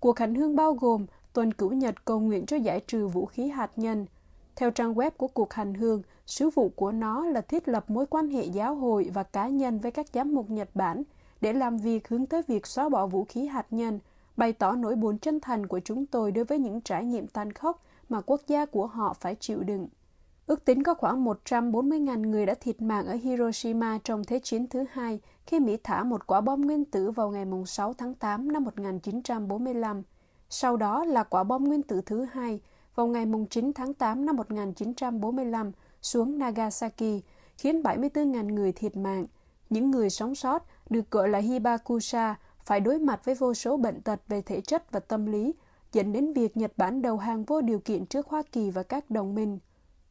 Cuộc 0.00 0.18
hành 0.18 0.34
hương 0.34 0.56
bao 0.56 0.72
gồm 0.72 1.06
tuần 1.32 1.52
cửu 1.52 1.72
nhật 1.72 2.04
cầu 2.04 2.20
nguyện 2.20 2.46
cho 2.46 2.56
giải 2.56 2.80
trừ 2.80 3.06
vũ 3.06 3.26
khí 3.26 3.48
hạt 3.48 3.70
nhân. 3.76 4.06
Theo 4.56 4.70
trang 4.70 4.94
web 4.94 5.10
của 5.10 5.28
cuộc 5.28 5.52
hành 5.52 5.74
hương, 5.74 6.02
sứ 6.26 6.50
vụ 6.50 6.68
của 6.68 6.92
nó 6.92 7.26
là 7.26 7.40
thiết 7.40 7.68
lập 7.68 7.90
mối 7.90 8.06
quan 8.06 8.28
hệ 8.28 8.44
giáo 8.44 8.74
hội 8.74 9.10
và 9.14 9.22
cá 9.22 9.48
nhân 9.48 9.78
với 9.78 9.90
các 9.90 10.06
giám 10.12 10.34
mục 10.34 10.50
Nhật 10.50 10.68
Bản 10.74 11.02
để 11.40 11.52
làm 11.52 11.76
việc 11.76 12.08
hướng 12.08 12.26
tới 12.26 12.42
việc 12.46 12.66
xóa 12.66 12.88
bỏ 12.88 13.06
vũ 13.06 13.24
khí 13.24 13.46
hạt 13.46 13.66
nhân, 13.70 14.00
bày 14.36 14.52
tỏ 14.52 14.72
nỗi 14.72 14.96
buồn 14.96 15.18
chân 15.18 15.40
thành 15.40 15.66
của 15.66 15.80
chúng 15.84 16.06
tôi 16.06 16.32
đối 16.32 16.44
với 16.44 16.58
những 16.58 16.80
trải 16.80 17.04
nghiệm 17.04 17.26
tàn 17.26 17.52
khốc 17.52 17.82
mà 18.08 18.20
quốc 18.20 18.40
gia 18.46 18.66
của 18.66 18.86
họ 18.86 19.14
phải 19.20 19.34
chịu 19.34 19.62
đựng. 19.62 19.88
Ước 20.46 20.64
tính 20.64 20.82
có 20.82 20.94
khoảng 20.94 21.24
140.000 21.24 22.30
người 22.30 22.46
đã 22.46 22.54
thiệt 22.54 22.82
mạng 22.82 23.06
ở 23.06 23.14
Hiroshima 23.14 23.98
trong 24.04 24.24
Thế 24.24 24.38
chiến 24.38 24.66
thứ 24.66 24.84
hai 24.92 25.20
khi 25.46 25.60
Mỹ 25.60 25.76
thả 25.82 26.04
một 26.04 26.26
quả 26.26 26.40
bom 26.40 26.60
nguyên 26.60 26.84
tử 26.84 27.10
vào 27.10 27.30
ngày 27.30 27.46
6 27.66 27.94
tháng 27.94 28.14
8 28.14 28.52
năm 28.52 28.64
1945. 28.64 30.02
Sau 30.54 30.76
đó 30.76 31.04
là 31.04 31.22
quả 31.22 31.44
bom 31.44 31.64
nguyên 31.64 31.82
tử 31.82 32.00
thứ 32.06 32.26
hai 32.32 32.60
vào 32.94 33.06
ngày 33.06 33.26
9 33.50 33.72
tháng 33.72 33.94
8 33.94 34.26
năm 34.26 34.36
1945 34.36 35.72
xuống 36.02 36.38
Nagasaki, 36.38 37.22
khiến 37.58 37.82
74.000 37.82 38.54
người 38.54 38.72
thiệt 38.72 38.96
mạng. 38.96 39.26
Những 39.70 39.90
người 39.90 40.10
sống 40.10 40.34
sót 40.34 40.66
được 40.90 41.10
gọi 41.10 41.28
là 41.28 41.38
Hibakusha 41.38 42.34
phải 42.64 42.80
đối 42.80 42.98
mặt 42.98 43.24
với 43.24 43.34
vô 43.34 43.54
số 43.54 43.76
bệnh 43.76 44.00
tật 44.00 44.20
về 44.28 44.42
thể 44.42 44.60
chất 44.60 44.92
và 44.92 45.00
tâm 45.00 45.26
lý, 45.26 45.54
dẫn 45.92 46.12
đến 46.12 46.32
việc 46.32 46.56
Nhật 46.56 46.72
Bản 46.76 47.02
đầu 47.02 47.16
hàng 47.16 47.44
vô 47.44 47.60
điều 47.60 47.78
kiện 47.78 48.06
trước 48.06 48.28
Hoa 48.28 48.42
Kỳ 48.52 48.70
và 48.70 48.82
các 48.82 49.10
đồng 49.10 49.34
minh. 49.34 49.58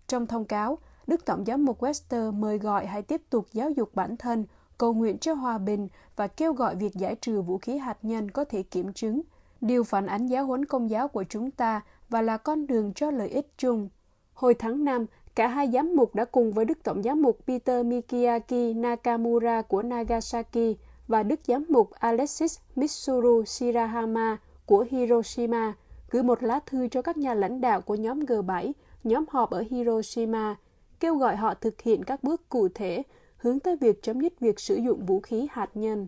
Trong 0.07 0.27
thông 0.27 0.45
cáo, 0.45 0.77
Đức 1.07 1.25
Tổng 1.25 1.45
giám 1.45 1.65
mục 1.65 1.81
Wester 1.81 2.33
mời 2.33 2.57
gọi 2.57 2.85
hãy 2.85 3.01
tiếp 3.01 3.21
tục 3.29 3.45
giáo 3.53 3.69
dục 3.69 3.89
bản 3.93 4.17
thân, 4.17 4.45
cầu 4.77 4.93
nguyện 4.93 5.17
cho 5.17 5.33
hòa 5.33 5.57
bình 5.57 5.87
và 6.15 6.27
kêu 6.27 6.53
gọi 6.53 6.75
việc 6.75 6.93
giải 6.93 7.15
trừ 7.15 7.41
vũ 7.41 7.57
khí 7.57 7.77
hạt 7.77 7.97
nhân 8.01 8.31
có 8.31 8.45
thể 8.45 8.63
kiểm 8.63 8.93
chứng, 8.93 9.21
điều 9.61 9.83
phản 9.83 10.05
ánh 10.05 10.27
giáo 10.27 10.45
huấn 10.45 10.65
công 10.65 10.89
giáo 10.89 11.07
của 11.07 11.23
chúng 11.29 11.51
ta 11.51 11.81
và 12.09 12.21
là 12.21 12.37
con 12.37 12.67
đường 12.67 12.93
cho 12.93 13.11
lợi 13.11 13.29
ích 13.29 13.47
chung. 13.57 13.89
Hồi 14.33 14.53
tháng 14.53 14.83
5, 14.83 15.05
cả 15.35 15.47
hai 15.47 15.71
giám 15.71 15.95
mục 15.95 16.15
đã 16.15 16.25
cùng 16.25 16.51
với 16.51 16.65
Đức 16.65 16.83
Tổng 16.83 17.03
giám 17.03 17.21
mục 17.21 17.39
Peter 17.47 17.85
Mikiaki 17.85 18.75
Nakamura 18.75 19.61
của 19.61 19.81
Nagasaki 19.81 20.77
và 21.07 21.23
Đức 21.23 21.39
giám 21.47 21.65
mục 21.69 21.91
Alexis 21.91 22.59
Mitsuru 22.75 23.45
Shirahama 23.45 24.37
của 24.65 24.85
Hiroshima 24.91 25.73
gửi 26.11 26.23
một 26.23 26.43
lá 26.43 26.59
thư 26.65 26.87
cho 26.87 27.01
các 27.01 27.17
nhà 27.17 27.33
lãnh 27.33 27.61
đạo 27.61 27.81
của 27.81 27.95
nhóm 27.95 28.19
G7, 28.19 28.71
nhóm 29.03 29.25
họp 29.29 29.49
ở 29.49 29.63
Hiroshima, 29.69 30.55
kêu 30.99 31.15
gọi 31.15 31.35
họ 31.35 31.53
thực 31.53 31.81
hiện 31.81 32.03
các 32.03 32.23
bước 32.23 32.49
cụ 32.49 32.67
thể 32.75 33.03
hướng 33.37 33.59
tới 33.59 33.75
việc 33.75 34.03
chấm 34.03 34.21
dứt 34.21 34.39
việc 34.39 34.59
sử 34.59 34.75
dụng 34.75 35.05
vũ 35.05 35.19
khí 35.19 35.47
hạt 35.51 35.69
nhân. 35.73 36.07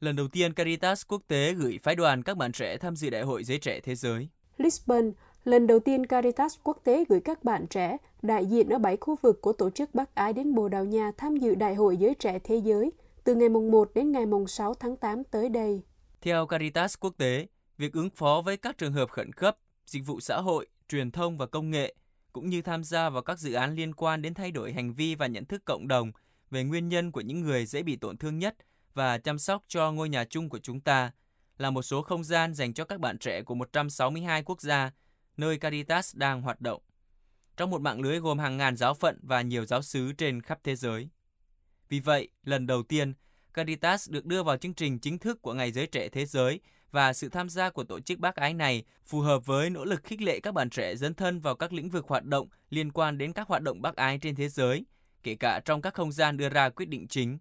Lần 0.00 0.16
đầu 0.16 0.28
tiên 0.28 0.52
Caritas 0.52 1.02
quốc 1.08 1.22
tế 1.28 1.54
gửi 1.54 1.78
phái 1.82 1.96
đoàn 1.96 2.22
các 2.22 2.36
bạn 2.36 2.52
trẻ 2.52 2.76
tham 2.76 2.96
dự 2.96 3.10
Đại 3.10 3.22
hội 3.22 3.44
Giới 3.44 3.58
Trẻ 3.58 3.80
Thế 3.80 3.94
Giới. 3.94 4.28
Lisbon, 4.58 5.12
lần 5.44 5.66
đầu 5.66 5.78
tiên 5.78 6.06
Caritas 6.06 6.54
quốc 6.62 6.80
tế 6.84 7.04
gửi 7.08 7.20
các 7.20 7.44
bạn 7.44 7.66
trẻ 7.66 7.96
đại 8.22 8.46
diện 8.46 8.68
ở 8.68 8.78
bảy 8.78 8.96
khu 8.96 9.16
vực 9.22 9.40
của 9.40 9.52
tổ 9.52 9.70
chức 9.70 9.94
Bắc 9.94 10.14
Ái 10.14 10.32
đến 10.32 10.54
Bồ 10.54 10.68
Đào 10.68 10.84
Nha 10.84 11.10
tham 11.18 11.36
dự 11.36 11.54
Đại 11.54 11.74
hội 11.74 11.96
Giới 11.96 12.14
Trẻ 12.14 12.38
Thế 12.44 12.56
Giới 12.56 12.92
từ 13.24 13.34
ngày 13.34 13.48
mùng 13.48 13.70
1 13.70 13.90
đến 13.94 14.12
ngày 14.12 14.26
mùng 14.26 14.46
6 14.46 14.74
tháng 14.74 14.96
8 14.96 15.24
tới 15.24 15.48
đây. 15.48 15.82
Theo 16.20 16.46
Caritas 16.46 16.94
quốc 17.00 17.14
tế, 17.16 17.46
việc 17.78 17.92
ứng 17.92 18.10
phó 18.10 18.42
với 18.44 18.56
các 18.56 18.78
trường 18.78 18.92
hợp 18.92 19.10
khẩn 19.10 19.32
cấp, 19.32 19.56
dịch 19.86 20.06
vụ 20.06 20.20
xã 20.20 20.40
hội, 20.40 20.66
truyền 20.88 21.10
thông 21.10 21.36
và 21.36 21.46
công 21.46 21.70
nghệ, 21.70 21.94
cũng 22.32 22.50
như 22.50 22.62
tham 22.62 22.84
gia 22.84 23.10
vào 23.10 23.22
các 23.22 23.38
dự 23.38 23.52
án 23.52 23.74
liên 23.74 23.94
quan 23.94 24.22
đến 24.22 24.34
thay 24.34 24.50
đổi 24.50 24.72
hành 24.72 24.92
vi 24.92 25.14
và 25.14 25.26
nhận 25.26 25.44
thức 25.44 25.64
cộng 25.64 25.88
đồng 25.88 26.12
về 26.50 26.64
nguyên 26.64 26.88
nhân 26.88 27.12
của 27.12 27.20
những 27.20 27.40
người 27.40 27.66
dễ 27.66 27.82
bị 27.82 27.96
tổn 27.96 28.16
thương 28.16 28.38
nhất 28.38 28.56
và 28.94 29.18
chăm 29.18 29.38
sóc 29.38 29.64
cho 29.68 29.92
ngôi 29.92 30.08
nhà 30.08 30.24
chung 30.24 30.48
của 30.48 30.58
chúng 30.58 30.80
ta 30.80 31.10
là 31.58 31.70
một 31.70 31.82
số 31.82 32.02
không 32.02 32.24
gian 32.24 32.54
dành 32.54 32.74
cho 32.74 32.84
các 32.84 33.00
bạn 33.00 33.18
trẻ 33.18 33.42
của 33.42 33.54
162 33.54 34.42
quốc 34.42 34.60
gia, 34.60 34.90
nơi 35.36 35.58
Caritas 35.58 36.16
đang 36.16 36.42
hoạt 36.42 36.60
động. 36.60 36.82
Trong 37.56 37.70
một 37.70 37.80
mạng 37.80 38.00
lưới 38.00 38.18
gồm 38.18 38.38
hàng 38.38 38.56
ngàn 38.56 38.76
giáo 38.76 38.94
phận 38.94 39.18
và 39.22 39.42
nhiều 39.42 39.64
giáo 39.64 39.82
sứ 39.82 40.12
trên 40.12 40.42
khắp 40.42 40.58
thế 40.64 40.76
giới. 40.76 41.08
Vì 41.88 42.00
vậy, 42.00 42.28
lần 42.44 42.66
đầu 42.66 42.82
tiên, 42.82 43.14
Caritas 43.54 44.10
được 44.10 44.26
đưa 44.26 44.42
vào 44.42 44.56
chương 44.56 44.74
trình 44.74 44.98
chính 44.98 45.18
thức 45.18 45.42
của 45.42 45.54
Ngày 45.54 45.72
Giới 45.72 45.86
Trẻ 45.86 46.08
Thế 46.08 46.26
Giới 46.26 46.60
và 46.90 47.12
sự 47.12 47.28
tham 47.28 47.48
gia 47.48 47.70
của 47.70 47.84
tổ 47.84 48.00
chức 48.00 48.18
bác 48.18 48.36
ái 48.36 48.54
này 48.54 48.84
phù 49.06 49.20
hợp 49.20 49.46
với 49.46 49.70
nỗ 49.70 49.84
lực 49.84 50.04
khích 50.04 50.22
lệ 50.22 50.40
các 50.40 50.54
bạn 50.54 50.70
trẻ 50.70 50.96
dấn 50.96 51.14
thân 51.14 51.40
vào 51.40 51.54
các 51.54 51.72
lĩnh 51.72 51.90
vực 51.90 52.06
hoạt 52.08 52.24
động 52.24 52.48
liên 52.70 52.92
quan 52.92 53.18
đến 53.18 53.32
các 53.32 53.48
hoạt 53.48 53.62
động 53.62 53.82
bác 53.82 53.96
ái 53.96 54.18
trên 54.18 54.34
thế 54.34 54.48
giới, 54.48 54.84
kể 55.22 55.34
cả 55.34 55.60
trong 55.64 55.82
các 55.82 55.94
không 55.94 56.12
gian 56.12 56.36
đưa 56.36 56.48
ra 56.48 56.68
quyết 56.68 56.88
định 56.88 57.08
chính. 57.08 57.38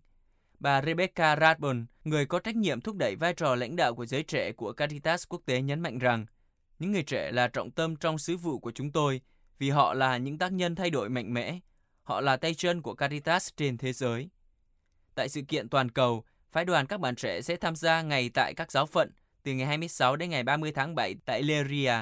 Bà 0.60 0.82
Rebecca 0.82 1.36
Radburn, 1.36 1.86
người 2.04 2.26
có 2.26 2.40
trách 2.40 2.56
nhiệm 2.56 2.82
thúc 2.82 2.96
đẩy 2.96 3.16
vai 3.16 3.34
trò 3.34 3.56
lãnh 3.56 3.76
đạo 3.76 3.96
của 3.96 4.06
giới 4.06 4.24
trẻ 4.24 4.52
của 4.52 4.74
Caritas 4.74 5.24
quốc 5.30 5.42
tế 5.46 5.62
nhấn 5.62 5.80
mạnh 5.80 6.00
rằng, 6.00 6.26
những 6.80 6.92
người 6.92 7.04
trẻ 7.04 7.32
là 7.32 7.48
trọng 7.48 7.72
tâm 7.72 7.96
trong 7.96 8.18
sứ 8.18 8.38
vụ 8.38 8.60
của 8.60 8.72
chúng 8.72 8.92
tôi 8.92 9.22
vì 9.60 9.70
họ 9.70 9.94
là 9.94 10.18
những 10.18 10.38
tác 10.38 10.52
nhân 10.52 10.76
thay 10.76 10.90
đổi 10.90 11.10
mạnh 11.10 11.34
mẽ. 11.34 11.60
Họ 12.04 12.22
là 12.22 12.38
tay 12.38 12.54
chân 12.54 12.82
của 12.82 12.94
Caritas 12.94 13.50
trên 13.58 13.78
thế 13.78 13.94
giới. 13.94 14.30
Tại 15.16 15.30
sự 15.30 15.42
kiện 15.42 15.70
toàn 15.70 15.92
cầu, 15.92 16.24
phái 16.52 16.66
đoàn 16.66 16.88
các 16.88 17.00
bạn 17.00 17.16
trẻ 17.16 17.42
sẽ 17.42 17.56
tham 17.56 17.76
gia 17.76 18.02
ngày 18.02 18.30
tại 18.34 18.54
các 18.54 18.72
giáo 18.72 18.86
phận 18.86 19.12
từ 19.44 19.54
ngày 19.54 19.68
26 19.68 20.16
đến 20.16 20.30
ngày 20.30 20.44
30 20.44 20.72
tháng 20.72 20.96
7 20.96 21.16
tại 21.26 21.44
Leria. 21.44 21.94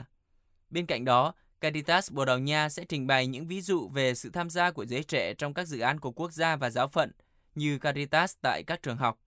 Bên 0.70 0.86
cạnh 0.86 1.06
đó, 1.06 1.34
Caritas 1.62 2.12
Bồ 2.12 2.26
Đào 2.26 2.40
Nha 2.40 2.70
sẽ 2.70 2.84
trình 2.90 3.08
bày 3.08 3.28
những 3.28 3.48
ví 3.48 3.62
dụ 3.62 3.90
về 3.90 4.16
sự 4.16 4.30
tham 4.30 4.50
gia 4.50 4.72
của 4.72 4.86
giới 4.86 5.04
trẻ 5.04 5.34
trong 5.34 5.54
các 5.54 5.68
dự 5.68 5.80
án 5.80 6.00
của 6.00 6.12
quốc 6.12 6.34
gia 6.34 6.56
và 6.56 6.70
giáo 6.70 6.88
phận, 6.88 7.12
như 7.58 7.78
Caritas 7.78 8.36
tại 8.42 8.64
các 8.68 8.84
trường 8.84 8.98
học, 8.98 9.20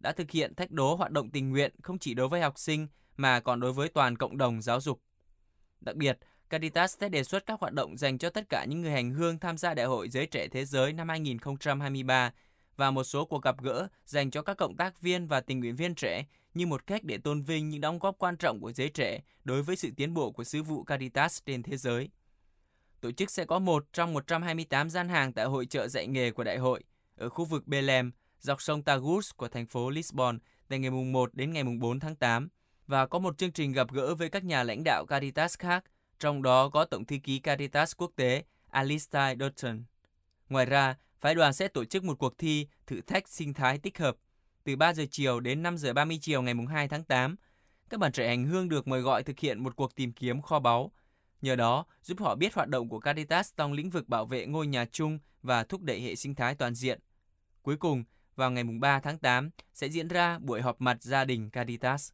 đã 0.00 0.12
thực 0.12 0.30
hiện 0.30 0.54
thách 0.54 0.70
đố 0.70 0.94
hoạt 0.94 1.10
động 1.10 1.30
tình 1.30 1.50
nguyện 1.50 1.74
không 1.82 1.98
chỉ 1.98 2.14
đối 2.14 2.28
với 2.28 2.40
học 2.40 2.58
sinh 2.58 2.86
mà 3.16 3.40
còn 3.40 3.60
đối 3.60 3.72
với 3.72 3.88
toàn 3.88 4.16
cộng 4.16 4.38
đồng 4.38 4.62
giáo 4.62 4.80
dục. 4.80 5.00
Đặc 5.80 5.96
biệt, 5.96 6.18
Caritas 6.50 6.96
sẽ 7.00 7.08
đề 7.08 7.24
xuất 7.24 7.46
các 7.46 7.60
hoạt 7.60 7.72
động 7.72 7.96
dành 7.96 8.18
cho 8.18 8.30
tất 8.30 8.48
cả 8.48 8.64
những 8.64 8.80
người 8.80 8.90
hành 8.90 9.10
hương 9.10 9.38
tham 9.38 9.58
gia 9.58 9.74
Đại 9.74 9.86
hội 9.86 10.08
Giới 10.08 10.26
Trẻ 10.26 10.48
Thế 10.48 10.64
Giới 10.64 10.92
năm 10.92 11.08
2023 11.08 12.32
và 12.76 12.90
một 12.90 13.04
số 13.04 13.24
cuộc 13.24 13.42
gặp 13.42 13.62
gỡ 13.62 13.88
dành 14.06 14.30
cho 14.30 14.42
các 14.42 14.56
cộng 14.56 14.76
tác 14.76 15.00
viên 15.00 15.26
và 15.26 15.40
tình 15.40 15.60
nguyện 15.60 15.76
viên 15.76 15.94
trẻ 15.94 16.24
như 16.54 16.66
một 16.66 16.86
cách 16.86 17.04
để 17.04 17.18
tôn 17.18 17.42
vinh 17.42 17.68
những 17.68 17.80
đóng 17.80 17.98
góp 17.98 18.18
quan 18.18 18.36
trọng 18.36 18.60
của 18.60 18.72
giới 18.72 18.88
trẻ 18.88 19.20
đối 19.44 19.62
với 19.62 19.76
sự 19.76 19.90
tiến 19.96 20.14
bộ 20.14 20.30
của 20.30 20.44
sứ 20.44 20.62
vụ 20.62 20.84
Caritas 20.84 21.38
trên 21.46 21.62
thế 21.62 21.76
giới. 21.76 22.10
Tổ 23.00 23.12
chức 23.12 23.30
sẽ 23.30 23.44
có 23.44 23.58
một 23.58 23.86
trong 23.92 24.12
128 24.12 24.90
gian 24.90 25.08
hàng 25.08 25.32
tại 25.32 25.44
hội 25.44 25.66
trợ 25.66 25.88
dạy 25.88 26.06
nghề 26.06 26.30
của 26.30 26.44
đại 26.44 26.58
hội 26.58 26.82
ở 27.16 27.28
khu 27.28 27.44
vực 27.44 27.66
Belém, 27.66 28.12
dọc 28.40 28.62
sông 28.62 28.82
Tagus 28.82 29.30
của 29.36 29.48
thành 29.48 29.66
phố 29.66 29.90
Lisbon 29.90 30.38
từ 30.68 30.78
ngày 30.78 30.90
1 30.90 31.34
đến 31.34 31.52
ngày 31.52 31.64
4 31.80 32.00
tháng 32.00 32.16
8 32.16 32.48
và 32.86 33.06
có 33.06 33.18
một 33.18 33.38
chương 33.38 33.52
trình 33.52 33.72
gặp 33.72 33.92
gỡ 33.92 34.14
với 34.14 34.28
các 34.28 34.44
nhà 34.44 34.62
lãnh 34.62 34.84
đạo 34.84 35.06
Caritas 35.06 35.58
khác, 35.58 35.84
trong 36.18 36.42
đó 36.42 36.68
có 36.68 36.84
Tổng 36.84 37.04
thư 37.04 37.16
ký 37.22 37.38
Caritas 37.38 37.92
quốc 37.96 38.10
tế 38.16 38.44
Alistair 38.70 39.40
Dutton. 39.40 39.84
Ngoài 40.48 40.66
ra, 40.66 40.96
phái 41.20 41.34
đoàn 41.34 41.52
sẽ 41.52 41.68
tổ 41.68 41.84
chức 41.84 42.04
một 42.04 42.18
cuộc 42.18 42.38
thi 42.38 42.66
thử 42.86 43.00
thách 43.00 43.28
sinh 43.28 43.54
thái 43.54 43.78
tích 43.78 43.98
hợp 43.98 44.16
từ 44.64 44.76
3 44.76 44.94
giờ 44.94 45.04
chiều 45.10 45.40
đến 45.40 45.62
5 45.62 45.78
giờ 45.78 45.92
30 45.92 46.18
chiều 46.20 46.42
ngày 46.42 46.54
2 46.68 46.88
tháng 46.88 47.04
8. 47.04 47.36
Các 47.90 48.00
bạn 48.00 48.12
trẻ 48.12 48.28
hành 48.28 48.44
hương 48.44 48.68
được 48.68 48.88
mời 48.88 49.00
gọi 49.00 49.22
thực 49.22 49.38
hiện 49.38 49.62
một 49.62 49.76
cuộc 49.76 49.94
tìm 49.94 50.12
kiếm 50.12 50.42
kho 50.42 50.58
báu. 50.58 50.92
Nhờ 51.44 51.56
đó, 51.56 51.84
giúp 52.02 52.20
họ 52.20 52.34
biết 52.34 52.54
hoạt 52.54 52.68
động 52.68 52.88
của 52.88 53.00
Caritas 53.00 53.52
trong 53.56 53.72
lĩnh 53.72 53.90
vực 53.90 54.08
bảo 54.08 54.26
vệ 54.26 54.46
ngôi 54.46 54.66
nhà 54.66 54.84
chung 54.92 55.18
và 55.42 55.64
thúc 55.64 55.82
đẩy 55.82 56.00
hệ 56.00 56.16
sinh 56.16 56.34
thái 56.34 56.54
toàn 56.54 56.74
diện. 56.74 57.00
Cuối 57.62 57.76
cùng, 57.76 58.04
vào 58.36 58.50
ngày 58.50 58.64
3 58.64 59.00
tháng 59.00 59.18
8 59.18 59.50
sẽ 59.74 59.86
diễn 59.86 60.08
ra 60.08 60.38
buổi 60.38 60.62
họp 60.62 60.80
mặt 60.80 61.02
gia 61.02 61.24
đình 61.24 61.50
Caritas. 61.50 62.10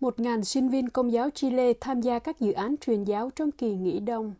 1.000 0.00 0.42
sinh 0.42 0.68
viên 0.68 0.88
công 0.88 1.12
giáo 1.12 1.30
Chile 1.34 1.72
tham 1.80 2.00
gia 2.00 2.18
các 2.18 2.40
dự 2.40 2.52
án 2.52 2.74
truyền 2.86 3.04
giáo 3.04 3.30
trong 3.36 3.50
kỳ 3.52 3.74
nghỉ 3.74 4.00
đông. 4.00 4.34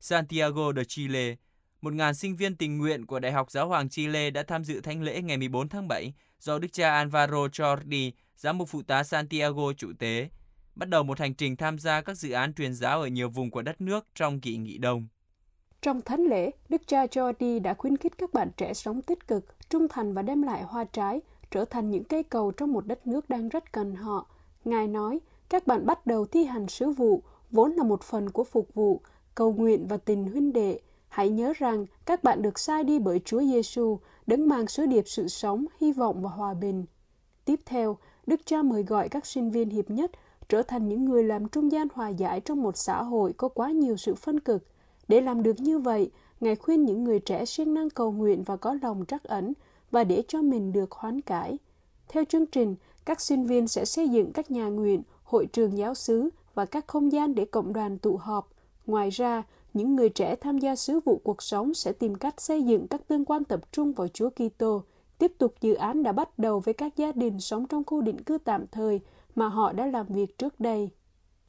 Santiago 0.00 0.72
de 0.76 0.84
Chile, 0.84 1.36
1.000 1.82 2.12
sinh 2.12 2.36
viên 2.36 2.56
tình 2.56 2.78
nguyện 2.78 3.06
của 3.06 3.20
Đại 3.20 3.32
học 3.32 3.50
Giáo 3.50 3.68
hoàng 3.68 3.88
Chile 3.88 4.30
đã 4.30 4.42
tham 4.42 4.64
dự 4.64 4.80
thánh 4.80 5.02
lễ 5.02 5.22
ngày 5.22 5.36
14 5.36 5.68
tháng 5.68 5.88
7 5.88 6.12
do 6.40 6.58
Đức 6.58 6.72
cha 6.72 6.94
Alvaro 6.94 7.46
Jordi, 7.46 8.10
giám 8.36 8.58
mục 8.58 8.68
phụ 8.68 8.82
tá 8.82 9.04
Santiago 9.04 9.72
chủ 9.76 9.92
tế, 9.98 10.28
bắt 10.76 10.88
đầu 10.88 11.02
một 11.02 11.18
hành 11.18 11.34
trình 11.34 11.56
tham 11.56 11.78
gia 11.78 12.00
các 12.00 12.14
dự 12.14 12.30
án 12.30 12.54
truyền 12.54 12.74
giáo 12.74 13.00
ở 13.00 13.06
nhiều 13.06 13.28
vùng 13.28 13.50
của 13.50 13.62
đất 13.62 13.80
nước 13.80 14.06
trong 14.14 14.40
kỳ 14.40 14.56
nghỉ 14.56 14.78
đông. 14.78 15.06
Trong 15.82 16.00
thánh 16.00 16.24
lễ, 16.24 16.50
Đức 16.68 16.82
cha 16.86 17.04
Jordi 17.06 17.62
đã 17.62 17.74
khuyến 17.74 17.96
khích 17.96 18.18
các 18.18 18.32
bạn 18.32 18.50
trẻ 18.56 18.74
sống 18.74 19.02
tích 19.02 19.26
cực, 19.26 19.44
trung 19.68 19.88
thành 19.88 20.14
và 20.14 20.22
đem 20.22 20.42
lại 20.42 20.62
hoa 20.62 20.84
trái, 20.84 21.20
trở 21.50 21.64
thành 21.64 21.90
những 21.90 22.04
cây 22.04 22.22
cầu 22.22 22.50
trong 22.50 22.72
một 22.72 22.86
đất 22.86 23.06
nước 23.06 23.28
đang 23.28 23.48
rất 23.48 23.72
cần 23.72 23.94
họ. 23.94 24.26
Ngài 24.64 24.88
nói, 24.88 25.20
các 25.48 25.66
bạn 25.66 25.86
bắt 25.86 26.06
đầu 26.06 26.26
thi 26.26 26.44
hành 26.44 26.68
sứ 26.68 26.90
vụ, 26.90 27.22
vốn 27.50 27.72
là 27.72 27.84
một 27.84 28.02
phần 28.02 28.30
của 28.30 28.44
phục 28.44 28.74
vụ, 28.74 29.00
cầu 29.34 29.52
nguyện 29.52 29.86
và 29.86 29.96
tình 29.96 30.26
huynh 30.26 30.52
đệ. 30.52 30.80
Hãy 31.08 31.28
nhớ 31.28 31.52
rằng 31.58 31.86
các 32.04 32.24
bạn 32.24 32.42
được 32.42 32.58
sai 32.58 32.84
đi 32.84 32.98
bởi 32.98 33.20
Chúa 33.24 33.40
Giêsu, 33.40 33.98
đấng 34.26 34.48
mang 34.48 34.66
sứ 34.66 34.86
điệp 34.86 35.04
sự 35.06 35.28
sống, 35.28 35.66
hy 35.80 35.92
vọng 35.92 36.22
và 36.22 36.30
hòa 36.30 36.54
bình. 36.54 36.84
Tiếp 37.44 37.60
theo, 37.66 37.98
Đức 38.26 38.40
Cha 38.44 38.62
mời 38.62 38.82
gọi 38.82 39.08
các 39.08 39.26
sinh 39.26 39.50
viên 39.50 39.70
hiệp 39.70 39.90
nhất 39.90 40.10
trở 40.48 40.62
thành 40.62 40.88
những 40.88 41.04
người 41.04 41.24
làm 41.24 41.48
trung 41.48 41.72
gian 41.72 41.88
hòa 41.94 42.08
giải 42.08 42.40
trong 42.40 42.62
một 42.62 42.76
xã 42.76 43.02
hội 43.02 43.32
có 43.32 43.48
quá 43.48 43.70
nhiều 43.70 43.96
sự 43.96 44.14
phân 44.14 44.40
cực. 44.40 44.62
Để 45.08 45.20
làm 45.20 45.42
được 45.42 45.60
như 45.60 45.78
vậy, 45.78 46.10
Ngài 46.44 46.56
khuyên 46.56 46.84
những 46.84 47.04
người 47.04 47.20
trẻ 47.20 47.44
siêng 47.44 47.74
năng 47.74 47.90
cầu 47.90 48.12
nguyện 48.12 48.42
và 48.42 48.56
có 48.56 48.78
lòng 48.82 49.04
trắc 49.08 49.24
ẩn 49.24 49.52
và 49.90 50.04
để 50.04 50.22
cho 50.28 50.42
mình 50.42 50.72
được 50.72 50.92
hoán 50.92 51.20
cải. 51.20 51.58
Theo 52.08 52.24
chương 52.24 52.46
trình, 52.46 52.76
các 53.04 53.20
sinh 53.20 53.46
viên 53.46 53.68
sẽ 53.68 53.84
xây 53.84 54.08
dựng 54.08 54.32
các 54.32 54.50
nhà 54.50 54.68
nguyện, 54.68 55.02
hội 55.24 55.46
trường 55.46 55.78
giáo 55.78 55.94
xứ 55.94 56.30
và 56.54 56.64
các 56.64 56.86
không 56.86 57.12
gian 57.12 57.34
để 57.34 57.44
cộng 57.44 57.72
đoàn 57.72 57.98
tụ 57.98 58.16
họp. 58.16 58.50
Ngoài 58.86 59.10
ra, 59.10 59.42
những 59.74 59.96
người 59.96 60.08
trẻ 60.08 60.36
tham 60.36 60.58
gia 60.58 60.76
sứ 60.76 61.00
vụ 61.04 61.20
cuộc 61.24 61.42
sống 61.42 61.74
sẽ 61.74 61.92
tìm 61.92 62.14
cách 62.14 62.40
xây 62.40 62.62
dựng 62.62 62.88
các 62.88 63.08
tương 63.08 63.24
quan 63.24 63.44
tập 63.44 63.60
trung 63.72 63.92
vào 63.92 64.08
Chúa 64.08 64.30
Kitô, 64.30 64.82
tiếp 65.18 65.32
tục 65.38 65.54
dự 65.60 65.74
án 65.74 66.02
đã 66.02 66.12
bắt 66.12 66.38
đầu 66.38 66.60
với 66.60 66.74
các 66.74 66.96
gia 66.96 67.12
đình 67.12 67.40
sống 67.40 67.66
trong 67.66 67.84
khu 67.84 68.00
định 68.00 68.22
cư 68.22 68.38
tạm 68.38 68.66
thời 68.72 69.00
mà 69.34 69.48
họ 69.48 69.72
đã 69.72 69.86
làm 69.86 70.06
việc 70.06 70.38
trước 70.38 70.60
đây. 70.60 70.90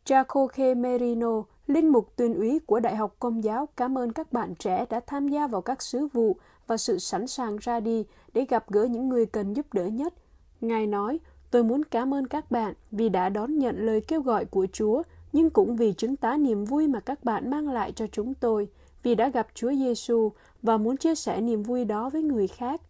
Jacoke 0.05 0.77
Merino, 0.77 1.43
linh 1.67 1.89
mục 1.89 2.15
tuyên 2.15 2.33
úy 2.33 2.59
của 2.59 2.79
Đại 2.79 2.95
học 2.95 3.15
Công 3.19 3.43
giáo, 3.43 3.65
cảm 3.77 3.97
ơn 3.97 4.13
các 4.13 4.33
bạn 4.33 4.55
trẻ 4.55 4.85
đã 4.89 4.99
tham 5.07 5.27
gia 5.27 5.47
vào 5.47 5.61
các 5.61 5.81
sứ 5.81 6.07
vụ 6.07 6.37
và 6.67 6.77
sự 6.77 6.99
sẵn 6.99 7.27
sàng 7.27 7.57
ra 7.61 7.79
đi 7.79 8.05
để 8.33 8.45
gặp 8.49 8.71
gỡ 8.71 8.83
những 8.83 9.09
người 9.09 9.25
cần 9.25 9.53
giúp 9.53 9.73
đỡ 9.73 9.85
nhất. 9.85 10.13
Ngài 10.61 10.87
nói, 10.87 11.19
tôi 11.51 11.63
muốn 11.63 11.83
cảm 11.83 12.13
ơn 12.13 12.27
các 12.27 12.51
bạn 12.51 12.73
vì 12.91 13.09
đã 13.09 13.29
đón 13.29 13.57
nhận 13.57 13.85
lời 13.85 14.01
kêu 14.01 14.21
gọi 14.21 14.45
của 14.45 14.67
Chúa 14.73 15.03
nhưng 15.33 15.49
cũng 15.49 15.75
vì 15.75 15.93
chứng 15.93 16.15
tá 16.15 16.37
niềm 16.37 16.65
vui 16.65 16.87
mà 16.87 16.99
các 16.99 17.23
bạn 17.23 17.49
mang 17.49 17.69
lại 17.69 17.91
cho 17.91 18.07
chúng 18.07 18.33
tôi, 18.33 18.67
vì 19.03 19.15
đã 19.15 19.29
gặp 19.29 19.47
Chúa 19.53 19.71
Giêsu 19.71 20.31
và 20.61 20.77
muốn 20.77 20.97
chia 20.97 21.15
sẻ 21.15 21.41
niềm 21.41 21.63
vui 21.63 21.85
đó 21.85 22.09
với 22.09 22.23
người 22.23 22.47
khác. 22.47 22.81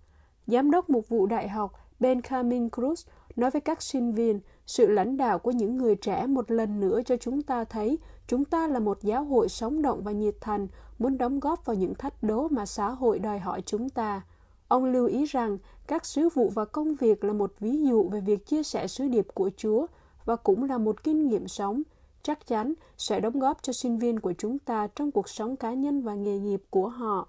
Giám 0.48 0.72
đốc 0.72 0.90
một 0.90 1.10
vụ 1.10 1.26
đại 1.26 1.50
học 1.50 1.72
Benjamin 2.00 2.70
Cruz 2.70 3.08
nói 3.36 3.52
với 3.52 3.62
các 3.62 3.82
sinh 3.82 4.12
viên, 4.12 4.40
sự 4.66 4.88
lãnh 4.88 5.18
đạo 5.18 5.40
của 5.40 5.52
những 5.52 5.78
người 5.78 5.96
trẻ 5.96 6.28
một 6.28 6.52
lần 6.52 6.80
nữa 6.80 7.02
cho 7.06 7.18
chúng 7.18 7.42
ta 7.42 7.64
thấy 7.64 7.98
chúng 8.28 8.46
ta 8.46 8.68
là 8.68 8.80
một 8.80 8.98
giáo 9.02 9.24
hội 9.24 9.50
sống 9.50 9.82
động 9.82 10.04
và 10.04 10.12
nhiệt 10.12 10.36
thành, 10.42 10.68
muốn 11.00 11.18
đóng 11.18 11.40
góp 11.40 11.66
vào 11.66 11.76
những 11.76 11.96
thách 11.96 12.24
đố 12.24 12.48
mà 12.48 12.66
xã 12.66 12.90
hội 12.90 13.20
đòi 13.20 13.40
hỏi 13.40 13.62
chúng 13.66 13.90
ta. 13.90 14.22
Ông 14.68 14.86
lưu 14.86 15.08
ý 15.08 15.26
rằng 15.26 15.58
các 15.88 16.06
sứ 16.06 16.30
vụ 16.30 16.50
và 16.50 16.66
công 16.66 16.96
việc 16.96 17.24
là 17.24 17.34
một 17.34 17.54
ví 17.60 17.82
dụ 17.82 18.10
về 18.10 18.22
việc 18.22 18.46
chia 18.46 18.64
sẻ 18.64 18.88
sứ 18.88 19.08
điệp 19.08 19.28
của 19.34 19.50
Chúa 19.58 19.86
và 20.26 20.36
cũng 20.36 20.64
là 20.64 20.78
một 20.78 21.04
kinh 21.04 21.28
nghiệm 21.28 21.48
sống– 21.48 21.82
chắc 22.26 22.48
chắn 22.48 22.74
sẽ 22.98 23.20
đóng 23.20 23.40
góp 23.40 23.58
cho 23.62 23.74
sinh 23.74 23.98
viên 23.98 24.20
của 24.20 24.34
chúng 24.38 24.60
ta 24.60 24.88
trong 24.96 25.12
cuộc 25.12 25.30
sống 25.30 25.56
cá 25.56 25.74
nhân 25.74 26.02
và 26.02 26.16
nghề 26.16 26.40
nghiệp 26.40 26.62
của 26.70 26.88
họ. 26.90 27.28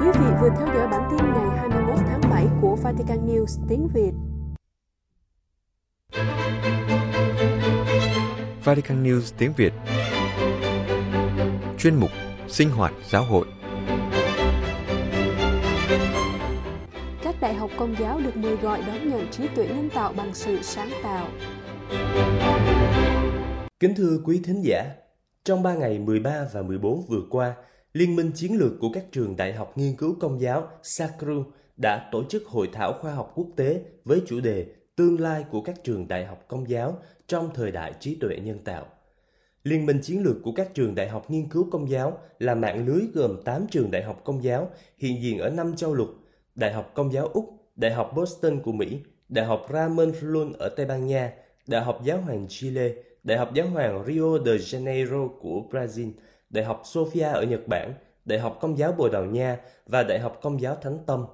Quý 0.00 0.06
vị 0.20 0.26
vừa 0.40 0.48
theo 0.58 0.66
dõi 0.66 0.88
bản 0.90 1.08
tin 1.10 1.26
ngày 1.32 1.58
21 1.58 1.98
tháng 2.06 2.20
7 2.30 2.46
của 2.62 2.76
Vatican 2.82 3.26
News 3.26 3.66
tiếng 3.68 3.88
Việt. 3.94 4.12
Vatican 8.64 9.04
News 9.04 9.32
tiếng 9.38 9.52
Việt 9.56 9.72
Chuyên 11.78 11.94
mục 11.94 12.10
Sinh 12.48 12.70
hoạt 12.70 12.92
giáo 13.10 13.24
hội 13.24 13.46
Các 17.22 17.34
đại 17.40 17.54
học 17.54 17.70
công 17.78 17.94
giáo 18.00 18.20
được 18.20 18.36
mời 18.36 18.56
gọi 18.56 18.82
đón 18.86 19.10
nhận 19.10 19.30
trí 19.30 19.48
tuệ 19.48 19.66
nhân 19.66 19.90
tạo 19.94 20.12
bằng 20.12 20.34
sự 20.34 20.58
sáng 20.62 20.90
tạo. 21.02 21.28
Kính 23.80 23.94
thưa 23.96 24.18
quý 24.24 24.40
thính 24.44 24.62
giả, 24.64 24.84
trong 25.44 25.62
3 25.62 25.74
ngày 25.74 25.98
13 25.98 26.46
và 26.52 26.62
14 26.62 27.06
vừa 27.08 27.22
qua, 27.30 27.54
Liên 27.92 28.16
minh 28.16 28.30
chiến 28.34 28.58
lược 28.58 28.72
của 28.80 28.88
các 28.92 29.04
trường 29.12 29.36
đại 29.36 29.52
học 29.52 29.72
nghiên 29.78 29.96
cứu 29.96 30.16
công 30.20 30.40
giáo 30.40 30.68
Sacru 30.82 31.44
đã 31.76 32.08
tổ 32.12 32.24
chức 32.28 32.46
hội 32.46 32.68
thảo 32.72 32.92
khoa 33.00 33.14
học 33.14 33.32
quốc 33.34 33.46
tế 33.56 33.80
với 34.04 34.22
chủ 34.26 34.40
đề 34.40 34.66
tương 34.96 35.20
lai 35.20 35.44
của 35.50 35.60
các 35.60 35.84
trường 35.84 36.08
đại 36.08 36.26
học 36.26 36.44
công 36.48 36.68
giáo 36.68 36.98
trong 37.26 37.50
thời 37.54 37.70
đại 37.70 37.92
trí 38.00 38.14
tuệ 38.14 38.36
nhân 38.36 38.58
tạo. 38.58 38.86
Liên 39.64 39.86
minh 39.86 40.00
chiến 40.02 40.22
lược 40.22 40.36
của 40.42 40.52
các 40.52 40.74
trường 40.74 40.94
đại 40.94 41.08
học 41.08 41.30
nghiên 41.30 41.48
cứu 41.48 41.68
công 41.70 41.90
giáo 41.90 42.18
là 42.38 42.54
mạng 42.54 42.86
lưới 42.86 43.02
gồm 43.14 43.42
8 43.44 43.66
trường 43.70 43.90
đại 43.90 44.02
học 44.02 44.20
công 44.24 44.44
giáo 44.44 44.70
hiện 44.98 45.22
diện 45.22 45.38
ở 45.38 45.50
năm 45.50 45.76
châu 45.76 45.94
lục, 45.94 46.08
Đại 46.54 46.72
học 46.72 46.90
Công 46.94 47.12
giáo 47.12 47.26
Úc, 47.26 47.44
Đại 47.76 47.92
học 47.92 48.12
Boston 48.16 48.60
của 48.60 48.72
Mỹ, 48.72 49.00
Đại 49.28 49.46
học 49.46 49.66
Ramon 49.72 50.10
flun 50.10 50.52
ở 50.58 50.68
Tây 50.68 50.86
Ban 50.86 51.06
Nha, 51.06 51.32
Đại 51.66 51.82
học 51.82 52.00
Giáo 52.04 52.20
hoàng 52.20 52.46
Chile, 52.48 52.92
Đại 53.22 53.38
học 53.38 53.54
Giáo 53.54 53.66
hoàng 53.66 54.04
Rio 54.06 54.38
de 54.44 54.52
Janeiro 54.52 55.28
của 55.28 55.62
Brazil, 55.70 56.12
Đại 56.50 56.64
học 56.64 56.82
Sofia 56.84 57.32
ở 57.32 57.42
Nhật 57.42 57.68
Bản, 57.68 57.94
Đại 58.24 58.38
học 58.38 58.58
Công 58.60 58.78
giáo 58.78 58.92
Bồ 58.92 59.08
Đào 59.08 59.24
Nha 59.24 59.58
và 59.86 60.02
Đại 60.02 60.18
học 60.18 60.38
Công 60.42 60.60
giáo 60.60 60.76
Thánh 60.82 60.98
Tâm. 61.06 61.26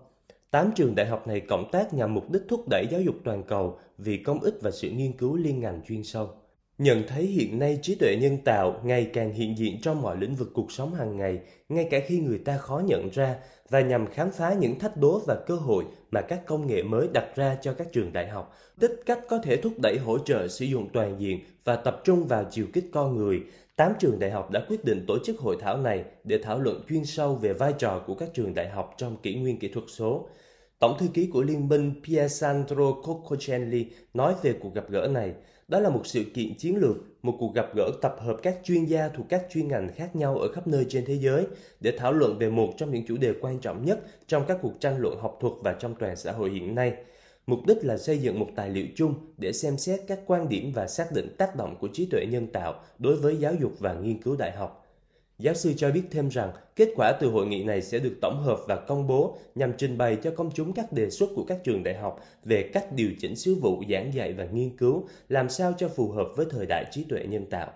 Tám 0.51 0.71
trường 0.77 0.95
đại 0.95 1.07
học 1.07 1.27
này 1.27 1.41
cộng 1.41 1.71
tác 1.73 1.95
nhằm 1.95 2.15
mục 2.15 2.31
đích 2.31 2.43
thúc 2.49 2.69
đẩy 2.69 2.87
giáo 2.91 3.01
dục 3.01 3.15
toàn 3.25 3.43
cầu 3.43 3.79
vì 3.99 4.17
công 4.17 4.41
ích 4.41 4.55
và 4.61 4.71
sự 4.71 4.91
nghiên 4.91 5.13
cứu 5.13 5.37
liên 5.37 5.61
ngành 5.61 5.81
chuyên 5.89 6.05
sâu. 6.05 6.29
Nhận 6.79 7.03
thấy 7.09 7.23
hiện 7.23 7.59
nay 7.59 7.79
trí 7.83 7.95
tuệ 7.95 8.17
nhân 8.21 8.39
tạo 8.45 8.81
ngày 8.85 9.11
càng 9.13 9.33
hiện 9.33 9.59
diện 9.59 9.81
trong 9.83 10.03
mọi 10.03 10.17
lĩnh 10.17 10.35
vực 10.35 10.51
cuộc 10.55 10.73
sống 10.73 10.95
hàng 10.95 11.17
ngày, 11.17 11.41
ngay 11.69 11.89
cả 11.91 12.01
khi 12.07 12.19
người 12.19 12.39
ta 12.39 12.57
khó 12.57 12.83
nhận 12.87 13.09
ra, 13.13 13.37
và 13.69 13.81
nhằm 13.81 14.07
khám 14.07 14.31
phá 14.31 14.55
những 14.61 14.79
thách 14.79 14.97
đố 14.97 15.21
và 15.27 15.37
cơ 15.47 15.57
hội 15.57 15.85
mà 16.11 16.21
các 16.21 16.47
công 16.47 16.67
nghệ 16.67 16.83
mới 16.83 17.09
đặt 17.15 17.37
ra 17.37 17.57
cho 17.63 17.73
các 17.73 17.93
trường 17.93 18.13
đại 18.13 18.29
học, 18.29 18.57
tích 18.81 19.03
cách 19.07 19.21
có 19.29 19.39
thể 19.39 19.57
thúc 19.57 19.73
đẩy 19.83 19.99
hỗ 19.99 20.19
trợ 20.19 20.49
sử 20.49 20.65
dụng 20.65 20.89
toàn 20.93 21.21
diện 21.21 21.41
và 21.65 21.77
tập 21.77 22.01
trung 22.05 22.27
vào 22.27 22.45
chiều 22.51 22.67
kích 22.73 22.85
con 22.93 23.17
người, 23.17 23.41
tám 23.81 23.93
trường 23.99 24.19
đại 24.19 24.31
học 24.31 24.51
đã 24.51 24.65
quyết 24.69 24.85
định 24.85 25.05
tổ 25.07 25.19
chức 25.25 25.39
hội 25.39 25.57
thảo 25.61 25.77
này 25.77 26.05
để 26.25 26.39
thảo 26.43 26.59
luận 26.61 26.83
chuyên 26.89 27.05
sâu 27.05 27.35
về 27.35 27.53
vai 27.53 27.75
trò 27.79 28.03
của 28.07 28.15
các 28.15 28.29
trường 28.35 28.55
đại 28.55 28.69
học 28.69 28.95
trong 28.97 29.17
kỷ 29.17 29.35
nguyên 29.35 29.59
kỹ 29.59 29.69
thuật 29.69 29.85
số. 29.89 30.29
Tổng 30.79 30.97
thư 30.99 31.07
ký 31.15 31.27
của 31.33 31.43
Liên 31.43 31.69
minh 31.69 31.95
Piesandro 32.07 32.93
Coccocelli 32.93 33.87
nói 34.15 34.35
về 34.43 34.55
cuộc 34.61 34.75
gặp 34.75 34.85
gỡ 34.89 35.09
này, 35.13 35.33
đó 35.69 35.81
là 35.81 35.91
một 35.91 36.07
sự 36.07 36.25
kiện 36.35 36.55
chiến 36.59 36.77
lược, 36.77 36.97
một 37.23 37.37
cuộc 37.39 37.55
gặp 37.55 37.67
gỡ 37.75 37.91
tập 38.03 38.17
hợp 38.21 38.37
các 38.43 38.57
chuyên 38.65 38.85
gia 38.85 39.09
thuộc 39.09 39.27
các 39.29 39.47
chuyên 39.51 39.69
ngành 39.69 39.89
khác 39.97 40.17
nhau 40.17 40.39
ở 40.39 40.53
khắp 40.53 40.67
nơi 40.67 40.87
trên 40.89 41.05
thế 41.07 41.15
giới 41.15 41.47
để 41.81 41.93
thảo 41.99 42.13
luận 42.13 42.39
về 42.39 42.51
một 42.51 42.73
trong 42.77 42.91
những 42.93 43.07
chủ 43.07 43.17
đề 43.17 43.33
quan 43.41 43.59
trọng 43.59 43.85
nhất 43.85 44.01
trong 44.27 44.45
các 44.49 44.59
cuộc 44.63 44.81
tranh 44.81 44.99
luận 44.99 45.19
học 45.21 45.39
thuật 45.41 45.53
và 45.61 45.73
trong 45.73 45.95
toàn 45.95 46.17
xã 46.17 46.33
hội 46.33 46.51
hiện 46.51 46.75
nay. 46.75 46.93
Mục 47.47 47.67
đích 47.67 47.85
là 47.85 47.99
xây 47.99 48.19
dựng 48.19 48.39
một 48.39 48.49
tài 48.57 48.71
liệu 48.71 48.87
chung 48.97 49.15
để 49.39 49.53
xem 49.53 49.79
xét 49.79 50.01
các 50.07 50.21
quan 50.27 50.49
điểm 50.49 50.73
và 50.75 50.87
xác 50.87 51.13
định 51.13 51.35
tác 51.39 51.57
động 51.57 51.77
của 51.81 51.89
trí 51.93 52.07
tuệ 52.07 52.27
nhân 52.27 52.47
tạo 52.47 52.83
đối 52.99 53.17
với 53.17 53.37
giáo 53.37 53.55
dục 53.61 53.73
và 53.79 53.95
nghiên 53.95 54.23
cứu 54.23 54.37
đại 54.37 54.53
học. 54.53 54.87
Giáo 55.39 55.55
sư 55.55 55.73
cho 55.77 55.91
biết 55.91 56.03
thêm 56.11 56.29
rằng 56.29 56.53
kết 56.77 56.89
quả 56.97 57.13
từ 57.21 57.31
hội 57.31 57.47
nghị 57.47 57.65
này 57.65 57.83
sẽ 57.83 57.99
được 57.99 58.19
tổng 58.23 58.43
hợp 58.43 58.59
và 58.69 58.77
công 58.77 59.07
bố 59.07 59.39
nhằm 59.55 59.73
trình 59.79 59.99
bày 59.99 60.17
cho 60.23 60.31
công 60.37 60.51
chúng 60.55 60.73
các 60.73 60.93
đề 60.93 61.11
xuất 61.11 61.31
của 61.35 61.45
các 61.45 61.65
trường 61.65 61.83
đại 61.83 61.95
học 61.95 62.21
về 62.45 62.71
cách 62.73 62.93
điều 62.93 63.11
chỉnh 63.21 63.37
sứ 63.37 63.55
vụ 63.55 63.83
giảng 63.91 64.15
dạy 64.15 64.33
và 64.33 64.45
nghiên 64.45 64.77
cứu 64.77 65.09
làm 65.29 65.49
sao 65.49 65.75
cho 65.79 65.89
phù 65.89 66.09
hợp 66.09 66.29
với 66.37 66.47
thời 66.51 66.67
đại 66.67 66.85
trí 66.91 67.05
tuệ 67.05 67.27
nhân 67.29 67.47
tạo. 67.51 67.73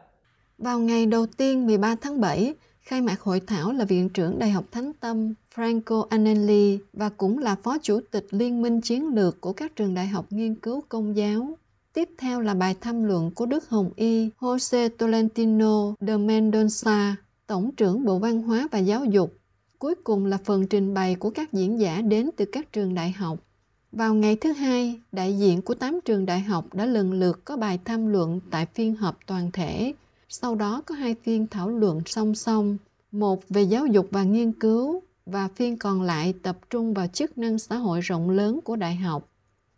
Vào 0.59 0.79
ngày 0.79 1.07
đầu 1.07 1.27
tiên 1.37 1.67
13 1.67 1.97
tháng 2.01 2.21
7, 2.21 2.55
khai 2.85 3.01
mạc 3.01 3.21
hội 3.21 3.41
thảo 3.41 3.73
là 3.73 3.85
Viện 3.85 4.09
trưởng 4.09 4.39
Đại 4.39 4.51
học 4.51 4.65
Thánh 4.73 4.93
Tâm 5.01 5.35
Franco 5.55 6.07
Anelli 6.11 6.79
và 6.93 7.09
cũng 7.09 7.39
là 7.39 7.55
Phó 7.55 7.79
Chủ 7.79 8.01
tịch 8.11 8.27
Liên 8.31 8.63
minh 8.63 8.81
Chiến 8.81 9.15
lược 9.15 9.41
của 9.41 9.53
các 9.53 9.77
trường 9.77 9.95
đại 9.95 10.07
học 10.07 10.27
nghiên 10.31 10.55
cứu 10.55 10.83
công 10.89 11.17
giáo. 11.17 11.59
Tiếp 11.93 12.09
theo 12.19 12.41
là 12.41 12.55
bài 12.55 12.77
tham 12.81 13.05
luận 13.05 13.31
của 13.31 13.47
Đức 13.47 13.69
Hồng 13.69 13.91
Y 13.97 14.31
Jose 14.41 14.89
Tolentino 14.89 15.95
de 16.01 16.17
Mendonça 16.17 17.15
Tổng 17.47 17.71
trưởng 17.77 18.05
Bộ 18.05 18.19
Văn 18.19 18.43
hóa 18.43 18.69
và 18.73 18.79
Giáo 18.79 19.05
dục. 19.05 19.37
Cuối 19.79 19.95
cùng 20.05 20.27
là 20.27 20.39
phần 20.45 20.67
trình 20.67 20.95
bày 20.95 21.15
của 21.15 21.31
các 21.31 21.53
diễn 21.53 21.81
giả 21.81 22.01
đến 22.01 22.31
từ 22.37 22.45
các 22.45 22.73
trường 22.73 22.95
đại 22.95 23.11
học. 23.13 23.39
Vào 23.93 24.15
ngày 24.15 24.37
thứ 24.37 24.53
hai, 24.53 25.01
đại 25.13 25.39
diện 25.39 25.63
của 25.63 25.75
8 25.75 26.01
trường 26.05 26.27
đại 26.27 26.41
học 26.41 26.75
đã 26.75 26.87
lần 26.87 27.13
lượt 27.13 27.45
có 27.45 27.57
bài 27.57 27.79
tham 27.85 28.07
luận 28.07 28.41
tại 28.51 28.67
phiên 28.75 28.95
họp 28.95 29.19
toàn 29.27 29.51
thể. 29.53 29.93
Sau 30.41 30.55
đó 30.55 30.83
có 30.87 30.95
hai 30.95 31.15
phiên 31.23 31.47
thảo 31.47 31.71
luận 31.71 32.01
song 32.07 32.35
song, 32.35 32.77
một 33.13 33.49
về 33.49 33.63
giáo 33.63 33.87
dục 33.87 34.09
và 34.11 34.23
nghiên 34.23 34.53
cứu 34.53 35.03
và 35.27 35.49
phiên 35.55 35.79
còn 35.79 36.03
lại 36.03 36.35
tập 36.43 36.59
trung 36.71 36.95
vào 36.95 37.07
chức 37.07 37.39
năng 37.39 37.59
xã 37.59 37.77
hội 37.77 38.01
rộng 38.01 38.31
lớn 38.31 38.61
của 38.65 38.77
đại 38.77 38.97
học. 38.97 39.29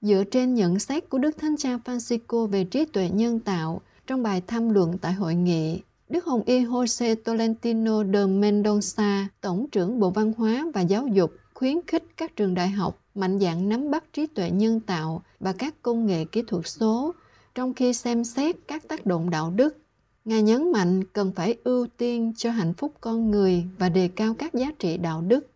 Dựa 0.00 0.24
trên 0.30 0.54
nhận 0.54 0.78
xét 0.78 1.08
của 1.08 1.18
Đức 1.18 1.38
Thánh 1.38 1.56
Cha 1.56 1.78
Francisco 1.84 2.46
về 2.46 2.64
trí 2.64 2.84
tuệ 2.84 3.10
nhân 3.10 3.40
tạo 3.40 3.80
trong 4.06 4.22
bài 4.22 4.42
tham 4.46 4.70
luận 4.70 4.98
tại 4.98 5.12
hội 5.12 5.34
nghị, 5.34 5.80
Đức 6.08 6.24
Hồng 6.24 6.42
Y 6.46 6.64
Jose 6.64 7.14
Tolentino 7.24 8.04
de 8.04 8.26
Mendonça, 8.26 9.24
Tổng 9.40 9.66
trưởng 9.72 10.00
Bộ 10.00 10.10
Văn 10.10 10.32
hóa 10.36 10.66
và 10.74 10.80
Giáo 10.80 11.06
dục, 11.06 11.32
khuyến 11.54 11.76
khích 11.86 12.04
các 12.16 12.36
trường 12.36 12.54
đại 12.54 12.68
học 12.68 13.00
mạnh 13.14 13.38
dạn 13.38 13.68
nắm 13.68 13.90
bắt 13.90 14.04
trí 14.12 14.26
tuệ 14.26 14.50
nhân 14.50 14.80
tạo 14.80 15.22
và 15.40 15.52
các 15.52 15.82
công 15.82 16.06
nghệ 16.06 16.24
kỹ 16.24 16.42
thuật 16.46 16.66
số, 16.66 17.14
trong 17.54 17.74
khi 17.74 17.92
xem 17.92 18.24
xét 18.24 18.56
các 18.68 18.88
tác 18.88 19.06
động 19.06 19.30
đạo 19.30 19.50
đức. 19.50 19.78
Ngài 20.26 20.42
nhấn 20.42 20.72
mạnh 20.72 21.04
cần 21.04 21.32
phải 21.36 21.56
ưu 21.64 21.86
tiên 21.96 22.32
cho 22.36 22.50
hạnh 22.50 22.74
phúc 22.74 22.92
con 23.00 23.30
người 23.30 23.64
và 23.78 23.88
đề 23.88 24.08
cao 24.08 24.34
các 24.34 24.54
giá 24.54 24.72
trị 24.78 24.96
đạo 24.96 25.20
đức. 25.20 25.46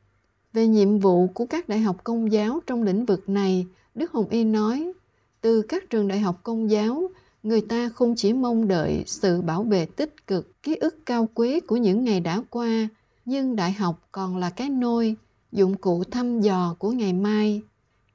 Về 0.52 0.66
nhiệm 0.66 0.98
vụ 0.98 1.26
của 1.26 1.46
các 1.46 1.68
đại 1.68 1.80
học 1.80 2.04
công 2.04 2.32
giáo 2.32 2.60
trong 2.66 2.82
lĩnh 2.82 3.04
vực 3.04 3.28
này, 3.28 3.66
Đức 3.94 4.12
Hồng 4.12 4.28
Y 4.28 4.44
nói, 4.44 4.92
từ 5.40 5.62
các 5.62 5.90
trường 5.90 6.08
đại 6.08 6.20
học 6.20 6.40
công 6.42 6.70
giáo, 6.70 7.10
người 7.42 7.60
ta 7.60 7.88
không 7.88 8.14
chỉ 8.16 8.32
mong 8.32 8.68
đợi 8.68 9.02
sự 9.06 9.42
bảo 9.42 9.62
vệ 9.62 9.86
tích 9.86 10.26
cực 10.26 10.62
ký 10.62 10.74
ức 10.74 11.06
cao 11.06 11.28
quý 11.34 11.60
của 11.60 11.76
những 11.76 12.04
ngày 12.04 12.20
đã 12.20 12.42
qua 12.50 12.88
nhưng 13.24 13.56
đại 13.56 13.72
học 13.72 14.08
còn 14.12 14.36
là 14.36 14.50
cái 14.50 14.68
nôi 14.68 15.16
dụng 15.52 15.76
cụ 15.76 16.04
thăm 16.04 16.40
dò 16.40 16.76
của 16.78 16.90
ngày 16.90 17.12
mai 17.12 17.62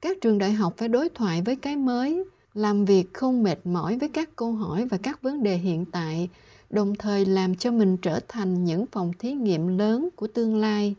các 0.00 0.16
trường 0.20 0.38
đại 0.38 0.52
học 0.52 0.74
phải 0.76 0.88
đối 0.88 1.08
thoại 1.08 1.42
với 1.42 1.56
cái 1.56 1.76
mới 1.76 2.24
làm 2.54 2.84
việc 2.84 3.14
không 3.14 3.42
mệt 3.42 3.66
mỏi 3.66 3.98
với 3.98 4.08
các 4.08 4.36
câu 4.36 4.52
hỏi 4.52 4.86
và 4.90 4.96
các 4.96 5.22
vấn 5.22 5.42
đề 5.42 5.56
hiện 5.56 5.84
tại 5.92 6.28
đồng 6.70 6.94
thời 6.94 7.24
làm 7.24 7.54
cho 7.54 7.70
mình 7.70 7.96
trở 7.96 8.20
thành 8.28 8.64
những 8.64 8.86
phòng 8.92 9.12
thí 9.18 9.32
nghiệm 9.32 9.78
lớn 9.78 10.08
của 10.16 10.26
tương 10.26 10.56
lai 10.56 10.94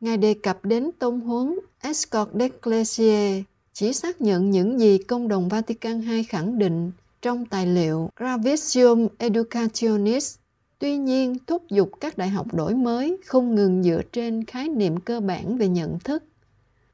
ngài 0.00 0.16
đề 0.16 0.34
cập 0.34 0.64
đến 0.64 0.90
tôn 0.98 1.20
huấn 1.20 1.58
escort 1.80 2.30
d'Ecclesia 2.32 3.42
chỉ 3.72 3.92
xác 3.92 4.20
nhận 4.20 4.50
những 4.50 4.80
gì 4.80 4.98
công 4.98 5.28
đồng 5.28 5.48
Vatican 5.48 6.02
II 6.02 6.22
khẳng 6.22 6.58
định 6.58 6.92
trong 7.22 7.46
tài 7.46 7.66
liệu 7.66 8.10
Gravisium 8.16 9.08
Educationis. 9.18 10.36
Tuy 10.78 10.96
nhiên, 10.96 11.36
thúc 11.46 11.62
giục 11.70 11.90
các 12.00 12.18
đại 12.18 12.28
học 12.28 12.54
đổi 12.54 12.74
mới 12.74 13.16
không 13.26 13.54
ngừng 13.54 13.82
dựa 13.82 14.00
trên 14.12 14.44
khái 14.44 14.68
niệm 14.68 15.00
cơ 15.00 15.20
bản 15.20 15.58
về 15.58 15.68
nhận 15.68 15.98
thức. 15.98 16.24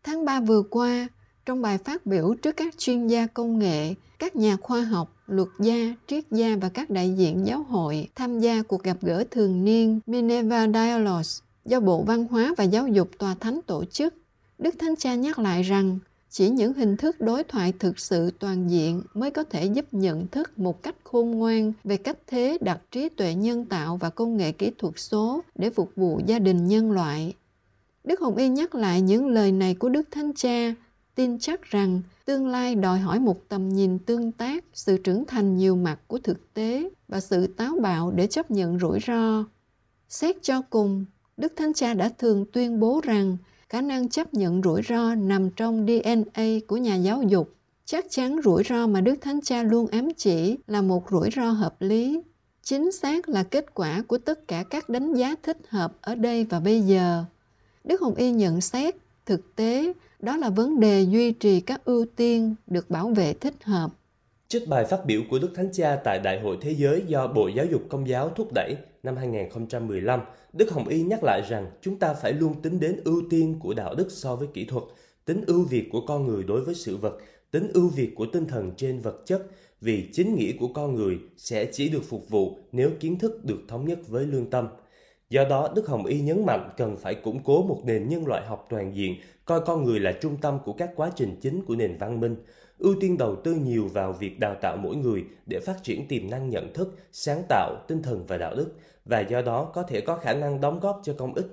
Tháng 0.03 0.25
3 0.25 0.41
vừa 0.41 0.63
qua, 0.63 1.09
trong 1.47 1.63
bài 1.63 1.79
phát 1.79 2.07
biểu 2.07 2.35
trước 2.35 2.57
các 2.57 2.79
chuyên 2.79 3.07
gia 3.07 3.27
công 3.27 3.59
nghệ, 3.59 3.95
các 4.19 4.37
nhà 4.37 4.57
khoa 4.57 4.81
học, 4.81 5.17
luật 5.27 5.49
gia, 5.61 5.95
triết 6.07 6.25
gia 6.31 6.57
và 6.57 6.69
các 6.69 6.91
đại 6.91 7.15
diện 7.17 7.47
giáo 7.47 7.63
hội 7.63 8.09
tham 8.15 8.41
gia 8.41 8.63
cuộc 8.63 8.83
gặp 8.83 8.97
gỡ 9.03 9.25
thường 9.31 9.65
niên 9.65 10.01
Minerva 10.07 10.67
Dialogues 10.67 11.41
do 11.65 11.81
Bộ 11.81 12.03
Văn 12.03 12.27
hóa 12.31 12.55
và 12.57 12.65
Giáo 12.65 12.89
dục 12.89 13.09
Tòa 13.19 13.35
Thánh 13.41 13.61
tổ 13.67 13.85
chức. 13.85 14.15
Đức 14.59 14.75
Thánh 14.79 14.97
Cha 14.97 15.15
nhắc 15.15 15.39
lại 15.39 15.63
rằng 15.63 15.99
chỉ 16.31 16.49
những 16.49 16.75
hình 16.75 16.97
thức 16.97 17.21
đối 17.21 17.45
thoại 17.45 17.73
thực 17.79 17.99
sự 17.99 18.31
toàn 18.39 18.71
diện 18.71 19.03
mới 19.15 19.31
có 19.31 19.45
thể 19.45 19.65
giúp 19.65 19.85
nhận 19.93 20.27
thức 20.27 20.59
một 20.59 20.83
cách 20.83 20.95
khôn 21.05 21.31
ngoan 21.31 21.73
về 21.85 21.97
cách 21.97 22.19
thế 22.27 22.59
đặt 22.61 22.81
trí 22.91 23.09
tuệ 23.09 23.35
nhân 23.35 23.65
tạo 23.65 23.97
và 23.97 24.11
công 24.11 24.37
nghệ 24.37 24.53
kỹ 24.53 24.71
thuật 24.79 24.95
số 24.97 25.43
để 25.55 25.71
phục 25.71 25.91
vụ 25.97 26.21
gia 26.27 26.39
đình 26.39 26.67
nhân 26.67 26.93
loại 26.93 27.35
đức 28.05 28.21
hồng 28.21 28.37
y 28.37 28.49
nhắc 28.49 28.75
lại 28.75 29.01
những 29.01 29.29
lời 29.29 29.53
này 29.53 29.75
của 29.75 29.89
đức 29.89 30.09
thánh 30.11 30.33
cha 30.33 30.75
tin 31.15 31.39
chắc 31.39 31.63
rằng 31.63 32.03
tương 32.25 32.47
lai 32.47 32.75
đòi 32.75 32.99
hỏi 32.99 33.21
một 33.21 33.49
tầm 33.49 33.69
nhìn 33.69 33.99
tương 33.99 34.33
tác 34.33 34.65
sự 34.73 34.99
trưởng 34.99 35.25
thành 35.25 35.57
nhiều 35.57 35.77
mặt 35.77 36.01
của 36.07 36.19
thực 36.19 36.55
tế 36.55 36.89
và 37.09 37.21
sự 37.21 37.47
táo 37.47 37.77
bạo 37.83 38.11
để 38.11 38.27
chấp 38.27 38.51
nhận 38.51 38.79
rủi 38.79 38.99
ro 39.07 39.45
xét 40.09 40.37
cho 40.43 40.63
cùng 40.71 41.05
đức 41.37 41.53
thánh 41.57 41.75
cha 41.75 41.95
đã 41.95 42.09
thường 42.19 42.45
tuyên 42.53 42.81
bố 42.81 43.01
rằng 43.05 43.37
khả 43.75 43.81
năng 43.81 44.09
chấp 44.09 44.35
nhận 44.35 44.63
rủi 44.63 44.83
ro 44.83 45.15
nằm 45.15 45.51
trong 45.51 45.87
DNA 45.87 46.45
của 46.69 46.77
nhà 46.77 46.97
giáo 46.97 47.23
dục. 47.23 47.55
Chắc 47.85 48.07
chắn 48.11 48.41
rủi 48.45 48.63
ro 48.65 48.87
mà 48.87 49.01
Đức 49.01 49.15
Thánh 49.21 49.41
Cha 49.41 49.63
luôn 49.63 49.87
ám 49.87 50.09
chỉ 50.17 50.59
là 50.67 50.83
một 50.83 51.11
rủi 51.11 51.31
ro 51.37 51.51
hợp 51.51 51.77
lý. 51.81 52.21
Chính 52.63 52.93
xác 52.93 53.29
là 53.29 53.43
kết 53.43 53.75
quả 53.75 54.03
của 54.03 54.19
tất 54.19 54.49
cả 54.49 54.65
các 54.71 54.89
đánh 54.89 55.15
giá 55.15 55.35
thích 55.43 55.59
hợp 55.69 55.93
ở 56.01 56.15
đây 56.15 56.45
và 56.45 56.61
bây 56.61 56.81
giờ. 56.81 57.25
Đức 57.85 58.01
Hồng 58.01 58.15
Y 58.15 58.31
nhận 58.31 58.61
xét, 58.61 58.95
thực 59.27 59.57
tế, 59.57 59.93
đó 60.25 60.37
là 60.37 60.51
vấn 60.51 60.81
đề 60.81 61.03
duy 61.03 61.33
trì 61.33 61.61
các 61.61 61.85
ưu 61.85 62.07
tiên 62.17 62.55
được 62.67 62.91
bảo 62.91 63.09
vệ 63.09 63.35
thích 63.35 63.55
hợp. 63.65 63.91
Trích 64.49 64.69
bài 64.69 64.85
phát 64.85 65.07
biểu 65.07 65.21
của 65.31 65.39
Đức 65.39 65.51
Thánh 65.55 65.73
Cha 65.73 65.97
tại 66.05 66.19
Đại 66.19 66.41
hội 66.41 66.59
Thế 66.61 66.75
giới 66.75 67.03
do 67.07 67.27
Bộ 67.27 67.49
Giáo 67.49 67.67
dục 67.67 67.83
Công 67.89 68.09
giáo 68.09 68.29
thúc 68.29 68.49
đẩy 68.55 68.77
năm 69.03 69.17
2015, 69.17 70.21
Đức 70.53 70.71
Hồng 70.73 70.89
Y 70.89 71.03
nhắc 71.03 71.25
lại 71.25 71.43
rằng 71.49 71.71
chúng 71.81 71.99
ta 71.99 72.15
phải 72.15 72.33
luôn 72.33 72.63
tính 72.63 72.81
đến 72.81 73.01
ưu 73.05 73.23
tiên 73.31 73.57
của 73.61 73.75
đạo 73.75 73.95
đức 73.95 74.07
so 74.11 74.37
với 74.37 74.49
kỹ 74.55 74.65
thuật, 74.65 74.85
tính 75.25 75.45
ưu 75.47 75.65
việt 75.65 75.89
của 75.93 76.01
con 76.07 76.27
người 76.27 76.45
đối 76.45 76.61
với 76.61 76.75
sự 76.75 76.97
vật, 76.97 77.19
tính 77.51 77.71
ưu 77.75 77.89
việt 77.89 78.15
của 78.15 78.27
tinh 78.27 78.47
thần 78.47 78.73
trên 78.77 79.01
vật 79.01 79.23
chất, 79.27 79.47
vì 79.81 80.09
chính 80.13 80.35
nghĩa 80.35 80.53
của 80.61 80.69
con 80.69 80.95
người 80.95 81.19
sẽ 81.37 81.65
chỉ 81.73 81.89
được 81.89 82.05
phục 82.09 82.31
vụ 82.31 82.59
nếu 82.73 82.91
kiến 83.01 83.19
thức 83.19 83.45
được 83.45 83.61
thống 83.69 83.85
nhất 83.87 83.99
với 84.09 84.27
lương 84.27 84.51
tâm. 84.51 84.69
Do 85.31 85.45
đó, 85.45 85.73
Đức 85.75 85.87
Hồng 85.87 86.07
Y 86.07 86.21
nhấn 86.21 86.47
mạnh 86.47 86.71
cần 86.77 86.97
phải 86.97 87.15
củng 87.15 87.43
cố 87.45 87.63
một 87.63 87.81
nền 87.85 88.09
nhân 88.09 88.27
loại 88.27 88.47
học 88.47 88.67
toàn 88.71 88.97
diện, 88.97 89.15
coi 89.45 89.61
con 89.61 89.85
người 89.85 90.01
là 90.01 90.13
trung 90.13 90.37
tâm 90.37 90.59
của 90.65 90.73
các 90.73 90.91
quá 90.97 91.11
trình 91.17 91.37
chính 91.41 91.65
của 91.65 91.77
nền 91.77 91.97
văn 91.99 92.21
minh, 92.21 92.37
ưu 92.79 92.95
tiên 93.01 93.19
đầu 93.19 93.37
tư 93.37 93.55
nhiều 93.55 93.89
vào 93.89 94.13
việc 94.13 94.41
đào 94.41 94.55
tạo 94.63 94.77
mỗi 94.77 94.97
người 94.97 95.25
để 95.47 95.61
phát 95.61 95.83
triển 95.83 96.09
tiềm 96.09 96.31
năng 96.31 96.51
nhận 96.51 96.73
thức, 96.73 96.95
sáng 97.13 97.43
tạo, 97.49 97.77
tinh 97.89 98.03
thần 98.03 98.27
và 98.27 98.37
đạo 98.37 98.55
đức, 98.57 98.73
và 99.05 99.21
do 99.21 99.43
đó 99.43 99.71
có 99.75 99.83
thể 99.83 100.01
có 100.01 100.17
khả 100.17 100.35
năng 100.35 100.61
đóng 100.61 100.81
góp 100.81 101.01
cho 101.05 101.15
công 101.19 101.35
ích. 101.35 101.47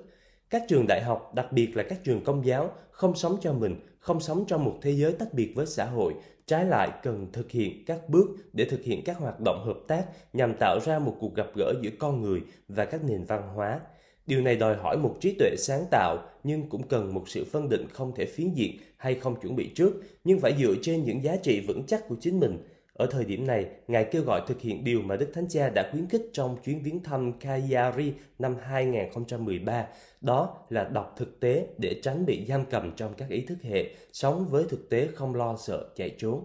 Các 0.50 0.62
trường 0.68 0.86
đại 0.88 1.02
học, 1.02 1.32
đặc 1.34 1.52
biệt 1.52 1.76
là 1.76 1.82
các 1.82 2.04
trường 2.04 2.24
công 2.24 2.46
giáo, 2.46 2.70
không 2.90 3.14
sống 3.14 3.36
cho 3.40 3.52
mình, 3.52 3.80
không 3.98 4.20
sống 4.20 4.44
trong 4.46 4.64
một 4.64 4.78
thế 4.82 4.90
giới 4.90 5.12
tách 5.12 5.34
biệt 5.34 5.52
với 5.56 5.66
xã 5.66 5.84
hội, 5.84 6.14
trái 6.46 6.64
lại 6.64 6.90
cần 7.02 7.26
thực 7.32 7.50
hiện 7.50 7.84
các 7.86 8.08
bước 8.08 8.28
để 8.52 8.64
thực 8.64 8.82
hiện 8.82 9.04
các 9.04 9.18
hoạt 9.18 9.40
động 9.44 9.62
hợp 9.64 9.78
tác 9.88 10.04
nhằm 10.32 10.54
tạo 10.60 10.78
ra 10.84 10.98
một 10.98 11.16
cuộc 11.20 11.34
gặp 11.34 11.46
gỡ 11.54 11.72
giữa 11.82 11.90
con 11.98 12.22
người 12.22 12.40
và 12.68 12.84
các 12.84 13.04
nền 13.04 13.24
văn 13.24 13.48
hóa. 13.54 13.80
Điều 14.26 14.40
này 14.40 14.56
đòi 14.56 14.76
hỏi 14.76 14.96
một 14.96 15.16
trí 15.20 15.34
tuệ 15.38 15.56
sáng 15.58 15.84
tạo 15.90 16.18
nhưng 16.44 16.68
cũng 16.68 16.88
cần 16.88 17.14
một 17.14 17.28
sự 17.28 17.44
phân 17.44 17.68
định 17.68 17.86
không 17.92 18.12
thể 18.14 18.26
phiến 18.26 18.52
diện 18.54 18.76
hay 18.96 19.14
không 19.14 19.40
chuẩn 19.40 19.56
bị 19.56 19.70
trước, 19.74 19.92
nhưng 20.24 20.40
phải 20.40 20.54
dựa 20.58 20.74
trên 20.82 21.04
những 21.04 21.24
giá 21.24 21.36
trị 21.36 21.60
vững 21.68 21.82
chắc 21.86 22.08
của 22.08 22.16
chính 22.20 22.40
mình. 22.40 22.58
Ở 22.92 23.06
thời 23.06 23.24
điểm 23.24 23.46
này, 23.46 23.66
Ngài 23.88 24.04
kêu 24.04 24.22
gọi 24.22 24.42
thực 24.46 24.60
hiện 24.60 24.84
điều 24.84 25.02
mà 25.02 25.16
Đức 25.16 25.30
Thánh 25.34 25.48
Cha 25.48 25.70
đã 25.70 25.88
khuyến 25.92 26.08
khích 26.08 26.22
trong 26.32 26.56
chuyến 26.64 26.82
viếng 26.82 27.02
thăm 27.02 27.32
Cagliari 27.32 28.12
năm 28.38 28.56
2013, 28.62 29.86
đó 30.20 30.56
là 30.70 30.84
đọc 30.84 31.14
thực 31.18 31.40
tế 31.40 31.66
để 31.78 32.00
tránh 32.02 32.26
bị 32.26 32.46
giam 32.48 32.64
cầm 32.64 32.92
trong 32.96 33.14
các 33.14 33.28
ý 33.28 33.40
thức 33.40 33.58
hệ, 33.62 33.90
sống 34.12 34.48
với 34.50 34.64
thực 34.68 34.90
tế 34.90 35.08
không 35.14 35.34
lo 35.34 35.56
sợ 35.56 35.88
chạy 35.96 36.10
trốn. 36.18 36.44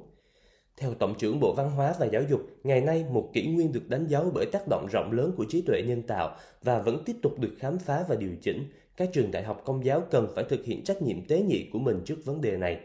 Theo 0.80 0.94
Tổng 0.94 1.16
trưởng 1.18 1.40
Bộ 1.40 1.54
Văn 1.54 1.72
hóa 1.72 1.94
và 2.00 2.06
Giáo 2.06 2.22
dục, 2.30 2.42
ngày 2.64 2.82
nay 2.82 3.06
một 3.10 3.30
kỷ 3.34 3.48
nguyên 3.48 3.72
được 3.72 3.90
đánh 3.90 4.08
dấu 4.08 4.32
bởi 4.34 4.46
tác 4.46 4.68
động 4.70 4.88
rộng 4.92 5.12
lớn 5.12 5.34
của 5.38 5.46
trí 5.50 5.62
tuệ 5.62 5.82
nhân 5.88 6.02
tạo 6.02 6.36
và 6.64 6.80
vẫn 6.80 7.04
tiếp 7.06 7.16
tục 7.22 7.40
được 7.40 7.56
khám 7.60 7.80
phá 7.80 8.06
và 8.10 8.16
điều 8.16 8.32
chỉnh. 8.42 8.64
Các 8.98 9.10
trường 9.14 9.32
đại 9.32 9.44
học 9.44 9.62
công 9.66 9.86
giáo 9.86 10.02
cần 10.12 10.28
phải 10.36 10.44
thực 10.44 10.66
hiện 10.66 10.84
trách 10.84 11.02
nhiệm 11.02 11.28
tế 11.28 11.42
nhị 11.42 11.70
của 11.74 11.80
mình 11.80 12.02
trước 12.06 12.26
vấn 12.26 12.42
đề 12.42 12.58
này. 12.58 12.80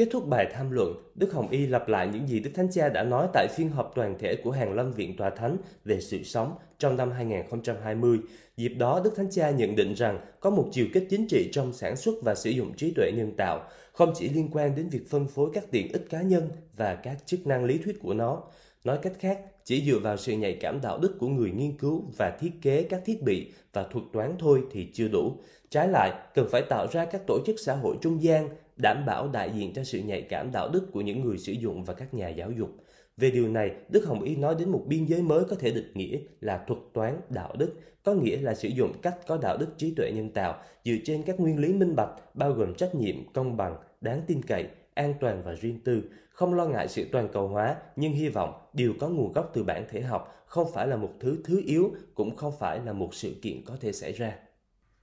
Kết 0.00 0.08
thúc 0.12 0.28
bài 0.28 0.46
tham 0.52 0.70
luận, 0.70 0.94
Đức 1.14 1.32
Hồng 1.32 1.48
Y 1.50 1.66
lặp 1.66 1.88
lại 1.88 2.08
những 2.12 2.28
gì 2.28 2.40
Đức 2.40 2.50
Thánh 2.54 2.68
Cha 2.72 2.88
đã 2.88 3.02
nói 3.02 3.28
tại 3.32 3.48
phiên 3.56 3.68
họp 3.68 3.92
toàn 3.94 4.18
thể 4.18 4.36
của 4.36 4.50
Hàng 4.50 4.74
Lâm 4.74 4.92
Viện 4.92 5.16
Tòa 5.16 5.30
Thánh 5.30 5.56
về 5.84 6.00
sự 6.00 6.22
sống 6.22 6.54
trong 6.78 6.96
năm 6.96 7.10
2020. 7.10 8.18
Dịp 8.56 8.68
đó, 8.68 9.00
Đức 9.04 9.16
Thánh 9.16 9.30
Cha 9.30 9.50
nhận 9.50 9.76
định 9.76 9.94
rằng 9.94 10.20
có 10.40 10.50
một 10.50 10.68
chiều 10.72 10.86
kích 10.92 11.06
chính 11.10 11.26
trị 11.28 11.48
trong 11.52 11.72
sản 11.72 11.96
xuất 11.96 12.14
và 12.22 12.34
sử 12.34 12.50
dụng 12.50 12.72
trí 12.76 12.92
tuệ 12.96 13.12
nhân 13.16 13.32
tạo, 13.36 13.68
không 13.92 14.12
chỉ 14.16 14.28
liên 14.28 14.48
quan 14.52 14.74
đến 14.76 14.88
việc 14.88 15.10
phân 15.10 15.26
phối 15.28 15.50
các 15.54 15.64
tiện 15.70 15.92
ích 15.92 16.06
cá 16.10 16.22
nhân 16.22 16.48
và 16.76 16.94
các 16.94 17.16
chức 17.26 17.46
năng 17.46 17.64
lý 17.64 17.78
thuyết 17.78 18.00
của 18.02 18.14
nó. 18.14 18.42
Nói 18.84 18.98
cách 19.02 19.14
khác, 19.18 19.38
chỉ 19.64 19.84
dựa 19.86 19.98
vào 19.98 20.16
sự 20.16 20.32
nhạy 20.32 20.54
cảm 20.60 20.80
đạo 20.80 20.98
đức 20.98 21.16
của 21.18 21.28
người 21.28 21.50
nghiên 21.50 21.78
cứu 21.78 22.04
và 22.18 22.36
thiết 22.40 22.52
kế 22.62 22.82
các 22.82 23.02
thiết 23.04 23.22
bị 23.22 23.52
và 23.72 23.82
thuật 23.82 24.04
toán 24.12 24.34
thôi 24.38 24.62
thì 24.72 24.90
chưa 24.94 25.08
đủ. 25.08 25.32
Trái 25.70 25.88
lại, 25.88 26.12
cần 26.34 26.48
phải 26.50 26.62
tạo 26.62 26.86
ra 26.92 27.04
các 27.04 27.20
tổ 27.26 27.38
chức 27.46 27.56
xã 27.60 27.74
hội 27.74 27.96
trung 28.02 28.22
gian 28.22 28.48
đảm 28.82 29.06
bảo 29.06 29.28
đại 29.28 29.50
diện 29.54 29.72
cho 29.72 29.84
sự 29.84 29.98
nhạy 29.98 30.22
cảm 30.22 30.52
đạo 30.52 30.68
đức 30.72 30.88
của 30.92 31.00
những 31.00 31.24
người 31.24 31.38
sử 31.38 31.52
dụng 31.52 31.84
và 31.84 31.94
các 31.94 32.14
nhà 32.14 32.28
giáo 32.28 32.50
dục. 32.50 32.70
Về 33.16 33.30
điều 33.30 33.48
này, 33.48 33.70
Đức 33.88 34.04
Hồng 34.06 34.22
Y 34.22 34.36
nói 34.36 34.54
đến 34.58 34.70
một 34.70 34.84
biên 34.86 35.04
giới 35.04 35.22
mới 35.22 35.44
có 35.44 35.56
thể 35.56 35.70
định 35.70 35.90
nghĩa 35.94 36.18
là 36.40 36.64
thuật 36.66 36.80
toán 36.92 37.20
đạo 37.30 37.54
đức, 37.58 37.74
có 38.02 38.12
nghĩa 38.14 38.40
là 38.40 38.54
sử 38.54 38.68
dụng 38.68 38.92
cách 39.02 39.16
có 39.26 39.38
đạo 39.42 39.56
đức 39.56 39.66
trí 39.78 39.94
tuệ 39.96 40.12
nhân 40.14 40.30
tạo 40.30 40.62
dựa 40.84 40.96
trên 41.04 41.22
các 41.22 41.40
nguyên 41.40 41.58
lý 41.58 41.72
minh 41.72 41.96
bạch 41.96 42.10
bao 42.34 42.52
gồm 42.52 42.74
trách 42.74 42.94
nhiệm, 42.94 43.32
công 43.32 43.56
bằng, 43.56 43.76
đáng 44.00 44.22
tin 44.26 44.42
cậy, 44.42 44.66
an 44.94 45.14
toàn 45.20 45.42
và 45.44 45.52
riêng 45.52 45.78
tư, 45.84 46.02
không 46.30 46.54
lo 46.54 46.66
ngại 46.66 46.88
sự 46.88 47.06
toàn 47.12 47.28
cầu 47.32 47.48
hóa 47.48 47.76
nhưng 47.96 48.12
hy 48.12 48.28
vọng 48.28 48.52
điều 48.72 48.94
có 49.00 49.08
nguồn 49.08 49.32
gốc 49.32 49.50
từ 49.54 49.64
bản 49.64 49.84
thể 49.90 50.00
học 50.00 50.34
không 50.46 50.72
phải 50.74 50.86
là 50.86 50.96
một 50.96 51.10
thứ 51.20 51.38
thứ 51.44 51.62
yếu, 51.66 51.94
cũng 52.14 52.36
không 52.36 52.52
phải 52.58 52.80
là 52.84 52.92
một 52.92 53.14
sự 53.14 53.34
kiện 53.42 53.64
có 53.64 53.76
thể 53.80 53.92
xảy 53.92 54.12
ra. 54.12 54.38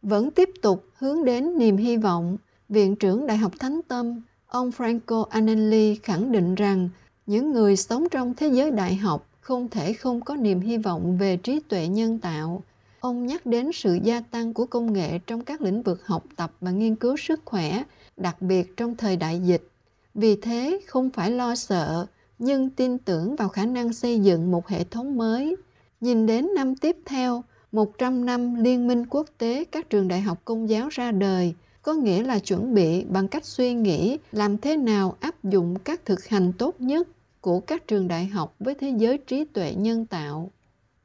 Vẫn 0.02 0.32
tiếp 0.32 0.50
tục 0.62 0.84
hướng 0.98 1.26
đến 1.26 1.58
niềm 1.58 1.78
hy 1.78 1.98
vọng, 1.98 2.38
Viện 2.70 2.96
trưởng 2.96 3.28
Đại 3.28 3.38
học 3.38 3.52
Thánh 3.60 3.82
Tâm, 3.88 4.22
ông 4.48 4.70
Franco 4.70 5.24
Anelli 5.24 5.96
khẳng 5.96 6.32
định 6.32 6.56
rằng 6.56 6.90
những 7.26 7.52
người 7.52 7.76
sống 7.76 8.08
trong 8.12 8.34
thế 8.34 8.48
giới 8.48 8.72
đại 8.72 8.96
học 8.96 9.28
không 9.42 9.70
thể 9.70 9.94
không 9.94 10.22
có 10.22 10.36
niềm 10.36 10.60
hy 10.60 10.78
vọng 10.78 11.18
về 11.18 11.38
trí 11.38 11.60
tuệ 11.60 11.88
nhân 11.88 12.20
tạo. 12.20 12.64
Ông 13.00 13.26
nhắc 13.26 13.46
đến 13.46 13.72
sự 13.74 14.00
gia 14.04 14.22
tăng 14.22 14.54
của 14.54 14.66
công 14.66 14.94
nghệ 14.94 15.20
trong 15.28 15.44
các 15.44 15.62
lĩnh 15.62 15.82
vực 15.82 16.08
học 16.08 16.24
tập 16.36 16.52
và 16.62 16.72
nghiên 16.72 16.96
cứu 16.96 17.18
sức 17.18 17.42
khỏe, 17.46 17.84
đặc 18.18 18.42
biệt 18.42 18.78
trong 18.78 18.96
thời 18.96 19.16
đại 19.16 19.40
dịch. 19.40 19.68
Vì 20.14 20.36
thế, 20.36 20.80
không 20.88 21.10
phải 21.10 21.32
lo 21.32 21.56
sợ, 21.56 22.06
nhưng 22.40 22.70
tin 22.70 22.98
tưởng 22.98 23.36
vào 23.36 23.50
khả 23.50 23.66
năng 23.66 23.94
xây 23.94 24.20
dựng 24.20 24.52
một 24.52 24.68
hệ 24.68 24.84
thống 24.84 25.18
mới. 25.18 25.56
Nhìn 26.02 26.26
đến 26.26 26.50
năm 26.56 26.76
tiếp 26.76 26.98
theo, 27.06 27.44
100 27.72 28.26
năm 28.26 28.56
Liên 28.56 28.88
minh 28.88 29.06
quốc 29.10 29.28
tế 29.38 29.64
các 29.64 29.90
trường 29.90 30.08
đại 30.08 30.22
học 30.22 30.38
công 30.46 30.70
giáo 30.70 30.88
ra 30.92 31.12
đời, 31.12 31.54
có 31.88 31.94
nghĩa 31.94 32.24
là 32.24 32.40
chuẩn 32.40 32.74
bị 32.74 33.04
bằng 33.04 33.28
cách 33.28 33.46
suy 33.46 33.74
nghĩ 33.74 34.18
làm 34.32 34.58
thế 34.58 34.78
nào 34.78 35.18
áp 35.20 35.44
dụng 35.44 35.76
các 35.84 36.06
thực 36.06 36.28
hành 36.28 36.54
tốt 36.54 36.82
nhất 36.82 37.08
của 37.42 37.60
các 37.60 37.88
trường 37.88 38.08
đại 38.08 38.26
học 38.26 38.56
với 38.60 38.76
thế 38.76 38.94
giới 38.98 39.18
trí 39.18 39.46
tuệ 39.46 39.74
nhân 39.78 40.06
tạo. 40.06 40.52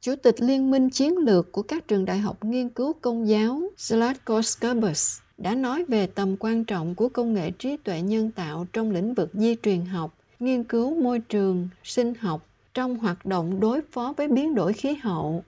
Chủ 0.01 0.15
tịch 0.15 0.35
Liên 0.39 0.71
minh 0.71 0.89
Chiến 0.89 1.17
lược 1.17 1.51
của 1.51 1.61
các 1.61 1.87
trường 1.87 2.05
đại 2.05 2.17
học 2.17 2.43
nghiên 2.43 2.69
cứu 2.69 2.93
công 3.01 3.27
giáo 3.27 3.61
Zlatko 3.77 4.41
Skobus 4.41 5.19
đã 5.37 5.55
nói 5.55 5.83
về 5.87 6.07
tầm 6.07 6.35
quan 6.39 6.65
trọng 6.65 6.95
của 6.95 7.09
công 7.09 7.33
nghệ 7.33 7.51
trí 7.51 7.77
tuệ 7.77 8.01
nhân 8.01 8.31
tạo 8.31 8.65
trong 8.73 8.91
lĩnh 8.91 9.13
vực 9.13 9.29
di 9.33 9.55
truyền 9.63 9.85
học, 9.85 10.17
nghiên 10.39 10.63
cứu 10.63 11.01
môi 11.01 11.19
trường, 11.19 11.69
sinh 11.83 12.13
học 12.19 12.47
trong 12.73 12.97
hoạt 12.97 13.25
động 13.25 13.59
đối 13.59 13.81
phó 13.91 14.13
với 14.17 14.27
biến 14.27 14.55
đổi 14.55 14.73
khí 14.73 14.93
hậu. 14.93 15.43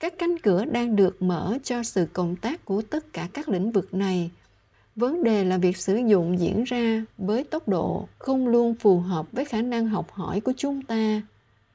Các 0.00 0.18
cánh 0.18 0.38
cửa 0.38 0.64
đang 0.64 0.96
được 0.96 1.22
mở 1.22 1.58
cho 1.62 1.82
sự 1.82 2.06
cộng 2.12 2.36
tác 2.36 2.64
của 2.64 2.82
tất 2.82 3.12
cả 3.12 3.28
các 3.32 3.48
lĩnh 3.48 3.72
vực 3.72 3.94
này 3.94 4.30
vấn 4.98 5.24
đề 5.24 5.44
là 5.44 5.58
việc 5.58 5.76
sử 5.76 5.96
dụng 5.96 6.38
diễn 6.38 6.64
ra 6.64 7.04
với 7.18 7.44
tốc 7.44 7.68
độ 7.68 8.08
không 8.18 8.48
luôn 8.48 8.74
phù 8.74 8.98
hợp 8.98 9.26
với 9.32 9.44
khả 9.44 9.62
năng 9.62 9.86
học 9.86 10.10
hỏi 10.12 10.40
của 10.40 10.52
chúng 10.56 10.82
ta. 10.82 11.22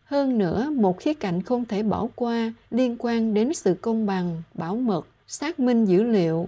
Hơn 0.03 0.38
nữa, 0.38 0.69
một 0.75 0.99
khía 0.99 1.13
cạnh 1.13 1.41
không 1.41 1.65
thể 1.65 1.83
bỏ 1.83 2.07
qua 2.15 2.53
liên 2.71 2.95
quan 2.99 3.33
đến 3.33 3.53
sự 3.53 3.73
công 3.81 4.05
bằng, 4.05 4.41
bảo 4.53 4.75
mật, 4.75 5.07
xác 5.27 5.59
minh 5.59 5.86
dữ 5.86 6.03
liệu. 6.03 6.47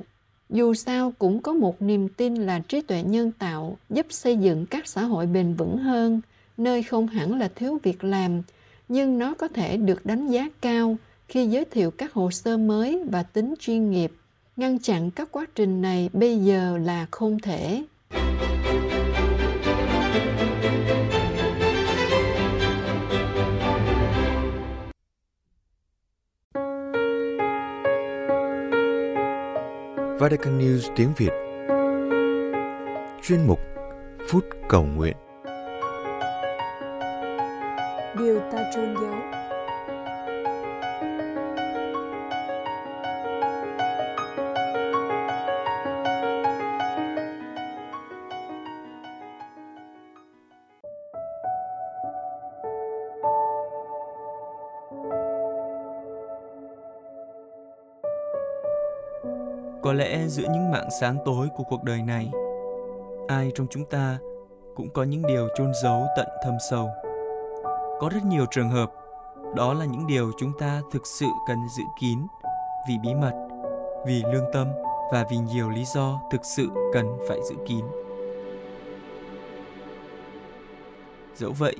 Dù 0.49 0.73
sao 0.73 1.13
cũng 1.19 1.41
có 1.41 1.53
một 1.53 1.81
niềm 1.81 2.09
tin 2.09 2.35
là 2.35 2.59
trí 2.59 2.81
tuệ 2.81 3.03
nhân 3.03 3.31
tạo 3.31 3.77
giúp 3.89 4.05
xây 4.09 4.37
dựng 4.37 4.65
các 4.65 4.87
xã 4.87 5.03
hội 5.03 5.25
bền 5.27 5.53
vững 5.53 5.77
hơn, 5.77 6.21
nơi 6.57 6.83
không 6.83 7.07
hẳn 7.07 7.39
là 7.39 7.47
thiếu 7.55 7.79
việc 7.83 8.03
làm, 8.03 8.41
nhưng 8.87 9.19
nó 9.19 9.33
có 9.33 9.47
thể 9.47 9.77
được 9.77 10.05
đánh 10.05 10.27
giá 10.27 10.49
cao 10.61 10.97
khi 11.27 11.47
giới 11.47 11.65
thiệu 11.65 11.91
các 11.91 12.13
hồ 12.13 12.31
sơ 12.31 12.57
mới 12.57 13.03
và 13.11 13.23
tính 13.23 13.53
chuyên 13.59 13.91
nghiệp 13.91 14.11
ngăn 14.55 14.79
chặn 14.79 15.11
các 15.11 15.27
quá 15.31 15.45
trình 15.55 15.81
này 15.81 16.09
bây 16.13 16.37
giờ 16.37 16.77
là 16.77 17.07
không 17.11 17.39
thể. 17.39 17.83
Vatican 30.19 30.59
News 30.59 30.93
tiếng 30.95 31.13
Việt. 31.17 31.31
Chuyên 33.23 33.47
mục 33.47 33.59
Phút 34.27 34.45
Cầu 34.69 34.83
Nguyện. 34.83 35.15
Điều 38.17 38.39
ta 38.51 38.71
trôn 38.75 38.95
giấu 38.95 39.44
Có 59.81 59.93
lẽ 59.93 60.27
giữa 60.27 60.43
những 60.53 60.71
mạng 60.71 60.87
sáng 61.01 61.17
tối 61.25 61.47
của 61.55 61.63
cuộc 61.63 61.83
đời 61.83 62.01
này, 62.01 62.31
ai 63.27 63.51
trong 63.55 63.67
chúng 63.69 63.85
ta 63.85 64.17
cũng 64.75 64.89
có 64.89 65.03
những 65.03 65.21
điều 65.27 65.47
chôn 65.57 65.71
giấu 65.83 66.05
tận 66.17 66.27
thâm 66.43 66.53
sâu. 66.69 66.89
Có 67.99 68.09
rất 68.13 68.25
nhiều 68.25 68.45
trường 68.51 68.69
hợp, 68.69 68.91
đó 69.55 69.73
là 69.73 69.85
những 69.85 70.07
điều 70.07 70.31
chúng 70.37 70.51
ta 70.59 70.81
thực 70.91 71.07
sự 71.19 71.25
cần 71.47 71.57
giữ 71.77 71.83
kín 72.01 72.19
vì 72.89 72.93
bí 73.03 73.13
mật, 73.13 73.47
vì 74.05 74.23
lương 74.33 74.45
tâm 74.53 74.67
và 75.11 75.25
vì 75.29 75.37
nhiều 75.37 75.69
lý 75.69 75.85
do 75.85 76.21
thực 76.31 76.41
sự 76.45 76.67
cần 76.93 77.17
phải 77.29 77.39
giữ 77.49 77.55
kín. 77.67 77.85
Dẫu 81.35 81.51
vậy, 81.51 81.75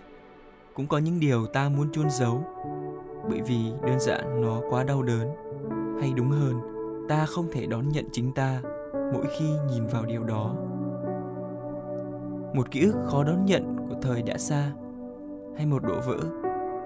cũng 0.74 0.88
có 0.88 0.98
những 0.98 1.20
điều 1.20 1.46
ta 1.46 1.70
muốn 1.70 1.91
chôn 1.91 2.10
giấu 2.10 2.44
bởi 3.29 3.41
vì 3.41 3.71
đơn 3.88 3.99
giản 3.99 4.41
nó 4.41 4.61
quá 4.69 4.83
đau 4.83 5.03
đớn. 5.03 5.27
Hay 6.01 6.13
đúng 6.17 6.29
hơn, 6.29 6.53
ta 7.09 7.25
không 7.25 7.47
thể 7.51 7.65
đón 7.65 7.89
nhận 7.89 8.05
chính 8.11 8.31
ta 8.33 8.61
mỗi 9.13 9.25
khi 9.38 9.45
nhìn 9.71 9.88
vào 9.88 10.05
điều 10.05 10.23
đó. 10.23 10.55
Một 12.53 12.71
ký 12.71 12.81
ức 12.81 12.95
khó 13.05 13.23
đón 13.23 13.45
nhận 13.45 13.75
của 13.89 13.95
thời 14.01 14.21
đã 14.21 14.38
xa, 14.38 14.71
hay 15.57 15.65
một 15.65 15.83
đổ 15.83 15.95
vỡ 16.07 16.17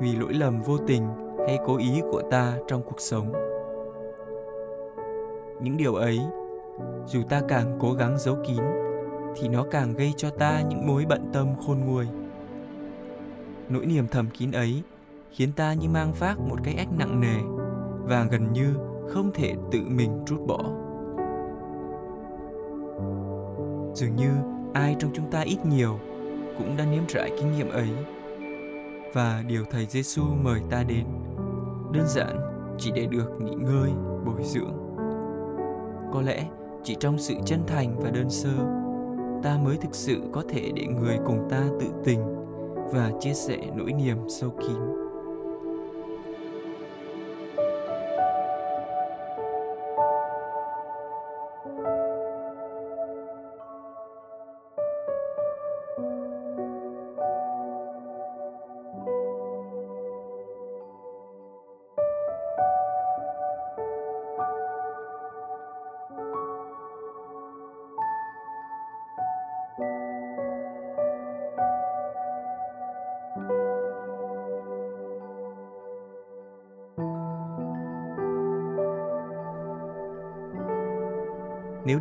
vì 0.02 0.16
lỗi 0.16 0.34
lầm 0.34 0.62
vô 0.62 0.78
tình 0.88 1.08
hay 1.48 1.60
cố 1.66 1.78
ý 1.78 2.02
của 2.12 2.22
ta 2.32 2.58
trong 2.68 2.82
cuộc 2.84 3.00
sống. 3.00 3.32
Những 5.62 5.78
điều 5.78 5.96
ấy, 5.96 6.20
dù 7.06 7.20
ta 7.30 7.42
càng 7.48 7.78
cố 7.80 7.94
gắng 7.94 8.18
giấu 8.18 8.36
kín, 8.48 8.64
thì 9.36 9.48
nó 9.48 9.66
càng 9.72 9.94
gây 9.94 10.14
cho 10.18 10.30
ta 10.30 10.62
những 10.62 10.88
mối 10.88 11.06
bận 11.10 11.30
tâm 11.34 11.48
khôn 11.68 11.78
nguôi. 11.80 12.08
Nỗi 13.70 13.86
niềm 13.86 14.08
thầm 14.12 14.28
kín 14.38 14.52
ấy 14.52 14.84
khiến 15.32 15.52
ta 15.56 15.74
như 15.74 15.90
mang 15.90 16.14
vác 16.20 16.40
một 16.40 16.56
cái 16.64 16.74
ách 16.74 16.92
nặng 16.98 17.22
nề 17.22 17.38
và 18.04 18.28
gần 18.32 18.54
như 18.54 18.74
không 19.08 19.32
thể 19.34 19.54
tự 19.72 19.80
mình 19.88 20.12
trút 20.26 20.40
bỏ. 20.48 20.60
Dường 23.94 24.16
như 24.16 24.32
ai 24.74 24.96
trong 25.00 25.12
chúng 25.14 25.32
ta 25.32 25.42
ít 25.42 25.66
nhiều 25.66 26.00
cũng 26.58 26.78
đã 26.78 26.86
nếm 26.86 27.04
trải 27.08 27.32
kinh 27.38 27.52
nghiệm 27.52 27.70
ấy. 27.70 27.90
Và 29.14 29.44
điều 29.48 29.64
thầy 29.72 29.86
Giêsu 29.86 30.24
mời 30.44 30.62
ta 30.70 30.84
đến, 30.84 31.06
đơn 31.92 32.08
giản 32.08 32.38
chỉ 32.78 32.92
để 32.96 33.06
được 33.06 33.42
nghỉ 33.42 33.56
ngơi, 33.56 33.92
bồi 34.26 34.44
dưỡng. 34.44 34.74
Có 36.14 36.22
lẽ 36.22 36.48
chỉ 36.84 36.96
trong 37.00 37.18
sự 37.18 37.36
chân 37.46 37.64
thành 37.68 38.00
và 38.00 38.10
đơn 38.10 38.30
sơ, 38.30 38.52
ta 39.44 39.58
mới 39.64 39.78
thực 39.78 39.96
sự 39.96 40.22
có 40.32 40.44
thể 40.50 40.72
để 40.76 40.86
người 40.88 41.18
cùng 41.26 41.48
ta 41.50 41.64
tự 41.80 41.88
tình 42.04 42.20
và 42.94 43.12
chia 43.20 43.34
sẻ 43.34 43.58
nỗi 43.76 43.94
niềm 43.94 44.18
sâu 44.30 44.50
kín. 44.50 45.09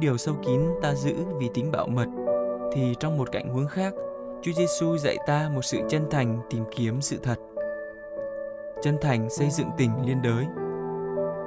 Nếu 0.01 0.11
điều 0.11 0.17
sâu 0.17 0.35
kín 0.47 0.61
ta 0.83 0.95
giữ 0.95 1.15
vì 1.39 1.51
tính 1.55 1.73
bảo 1.73 1.87
mật, 1.87 2.07
thì 2.73 2.95
trong 3.01 3.19
một 3.19 3.33
cảnh 3.33 3.55
hướng 3.55 3.67
khác, 3.67 3.95
Chúa 4.43 4.53
Giêsu 4.53 4.97
dạy 4.97 5.17
ta 5.27 5.51
một 5.55 5.65
sự 5.65 5.79
chân 5.89 6.07
thành 6.11 6.39
tìm 6.51 6.65
kiếm 6.77 7.01
sự 7.01 7.17
thật. 7.23 7.35
Chân 8.83 8.97
thành 9.01 9.31
xây 9.31 9.51
dựng 9.51 9.67
tình 9.79 9.91
liên 10.05 10.23
đới. 10.23 10.47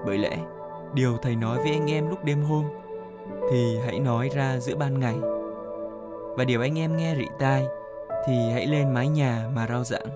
Bởi 0.05 0.17
lẽ, 0.17 0.37
điều 0.93 1.17
Thầy 1.21 1.35
nói 1.35 1.57
với 1.57 1.71
anh 1.71 1.91
em 1.91 2.09
lúc 2.09 2.23
đêm 2.23 2.41
hôm 2.41 2.65
thì 3.51 3.77
hãy 3.85 3.99
nói 3.99 4.29
ra 4.35 4.57
giữa 4.59 4.75
ban 4.75 4.99
ngày. 4.99 5.15
Và 6.37 6.43
điều 6.43 6.61
anh 6.61 6.79
em 6.79 6.97
nghe 6.97 7.15
rị 7.15 7.25
tai 7.39 7.65
thì 8.27 8.33
hãy 8.53 8.65
lên 8.65 8.93
mái 8.93 9.07
nhà 9.07 9.49
mà 9.55 9.67
rao 9.67 9.83
giảng. 9.83 10.07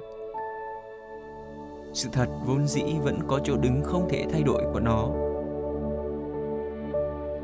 Sự 1.93 2.09
thật 2.13 2.27
vốn 2.45 2.67
dĩ 2.67 2.83
vẫn 3.03 3.19
có 3.27 3.39
chỗ 3.43 3.57
đứng 3.57 3.81
không 3.83 4.09
thể 4.09 4.25
thay 4.31 4.43
đổi 4.43 4.63
của 4.73 4.79
nó. 4.79 5.07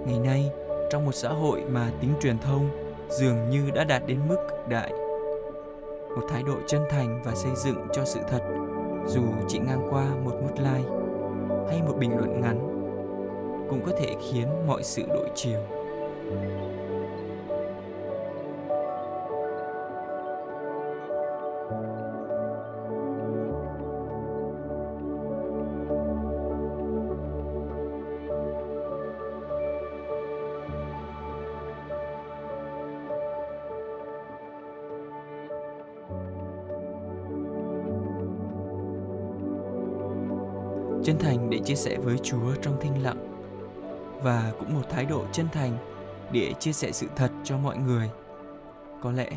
Ngày 0.05 0.19
nay, 0.19 0.51
trong 0.91 1.05
một 1.05 1.15
xã 1.15 1.29
hội 1.29 1.63
mà 1.69 1.91
tính 2.01 2.13
truyền 2.21 2.39
thông 2.39 2.69
dường 3.09 3.49
như 3.49 3.71
đã 3.75 3.83
đạt 3.83 4.03
đến 4.07 4.19
mức 4.27 4.37
cực 4.49 4.67
đại. 4.67 4.91
Một 6.15 6.21
thái 6.29 6.43
độ 6.43 6.55
chân 6.67 6.81
thành 6.89 7.21
và 7.25 7.35
xây 7.35 7.51
dựng 7.55 7.87
cho 7.93 8.05
sự 8.05 8.19
thật, 8.29 8.41
dù 9.07 9.21
chỉ 9.47 9.59
ngang 9.59 9.87
qua 9.89 10.05
một 10.23 10.33
nút 10.41 10.57
like 10.57 10.89
hay 11.69 11.81
một 11.81 11.95
bình 11.99 12.17
luận 12.17 12.41
ngắn, 12.41 12.59
cũng 13.69 13.81
có 13.85 13.91
thể 13.99 14.15
khiến 14.31 14.47
mọi 14.67 14.83
sự 14.83 15.03
đổi 15.07 15.29
chiều. 15.35 15.59
Chia 41.65 41.75
sẻ 41.75 41.97
với 41.97 42.17
Chúa 42.17 42.55
trong 42.61 42.77
thinh 42.81 43.03
lặng 43.03 43.27
và 44.23 44.53
cũng 44.59 44.73
một 44.73 44.89
thái 44.89 45.05
độ 45.05 45.25
chân 45.31 45.47
thành 45.53 45.77
để 46.31 46.53
chia 46.59 46.73
sẻ 46.73 46.91
sự 46.91 47.07
thật 47.15 47.31
cho 47.43 47.57
mọi 47.57 47.77
người. 47.77 48.09
Có 49.01 49.11
lẽ 49.11 49.29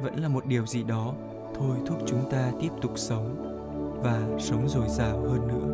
vẫn 0.00 0.16
là 0.16 0.28
một 0.28 0.46
điều 0.46 0.66
gì 0.66 0.82
đó 0.82 1.14
thôi 1.54 1.76
thúc 1.86 1.98
chúng 2.06 2.30
ta 2.30 2.50
tiếp 2.60 2.70
tục 2.82 2.92
sống 2.96 3.50
và 4.02 4.20
sống 4.38 4.68
dồi 4.68 4.88
dào 4.88 5.20
hơn 5.20 5.48
nữa. 5.48 5.73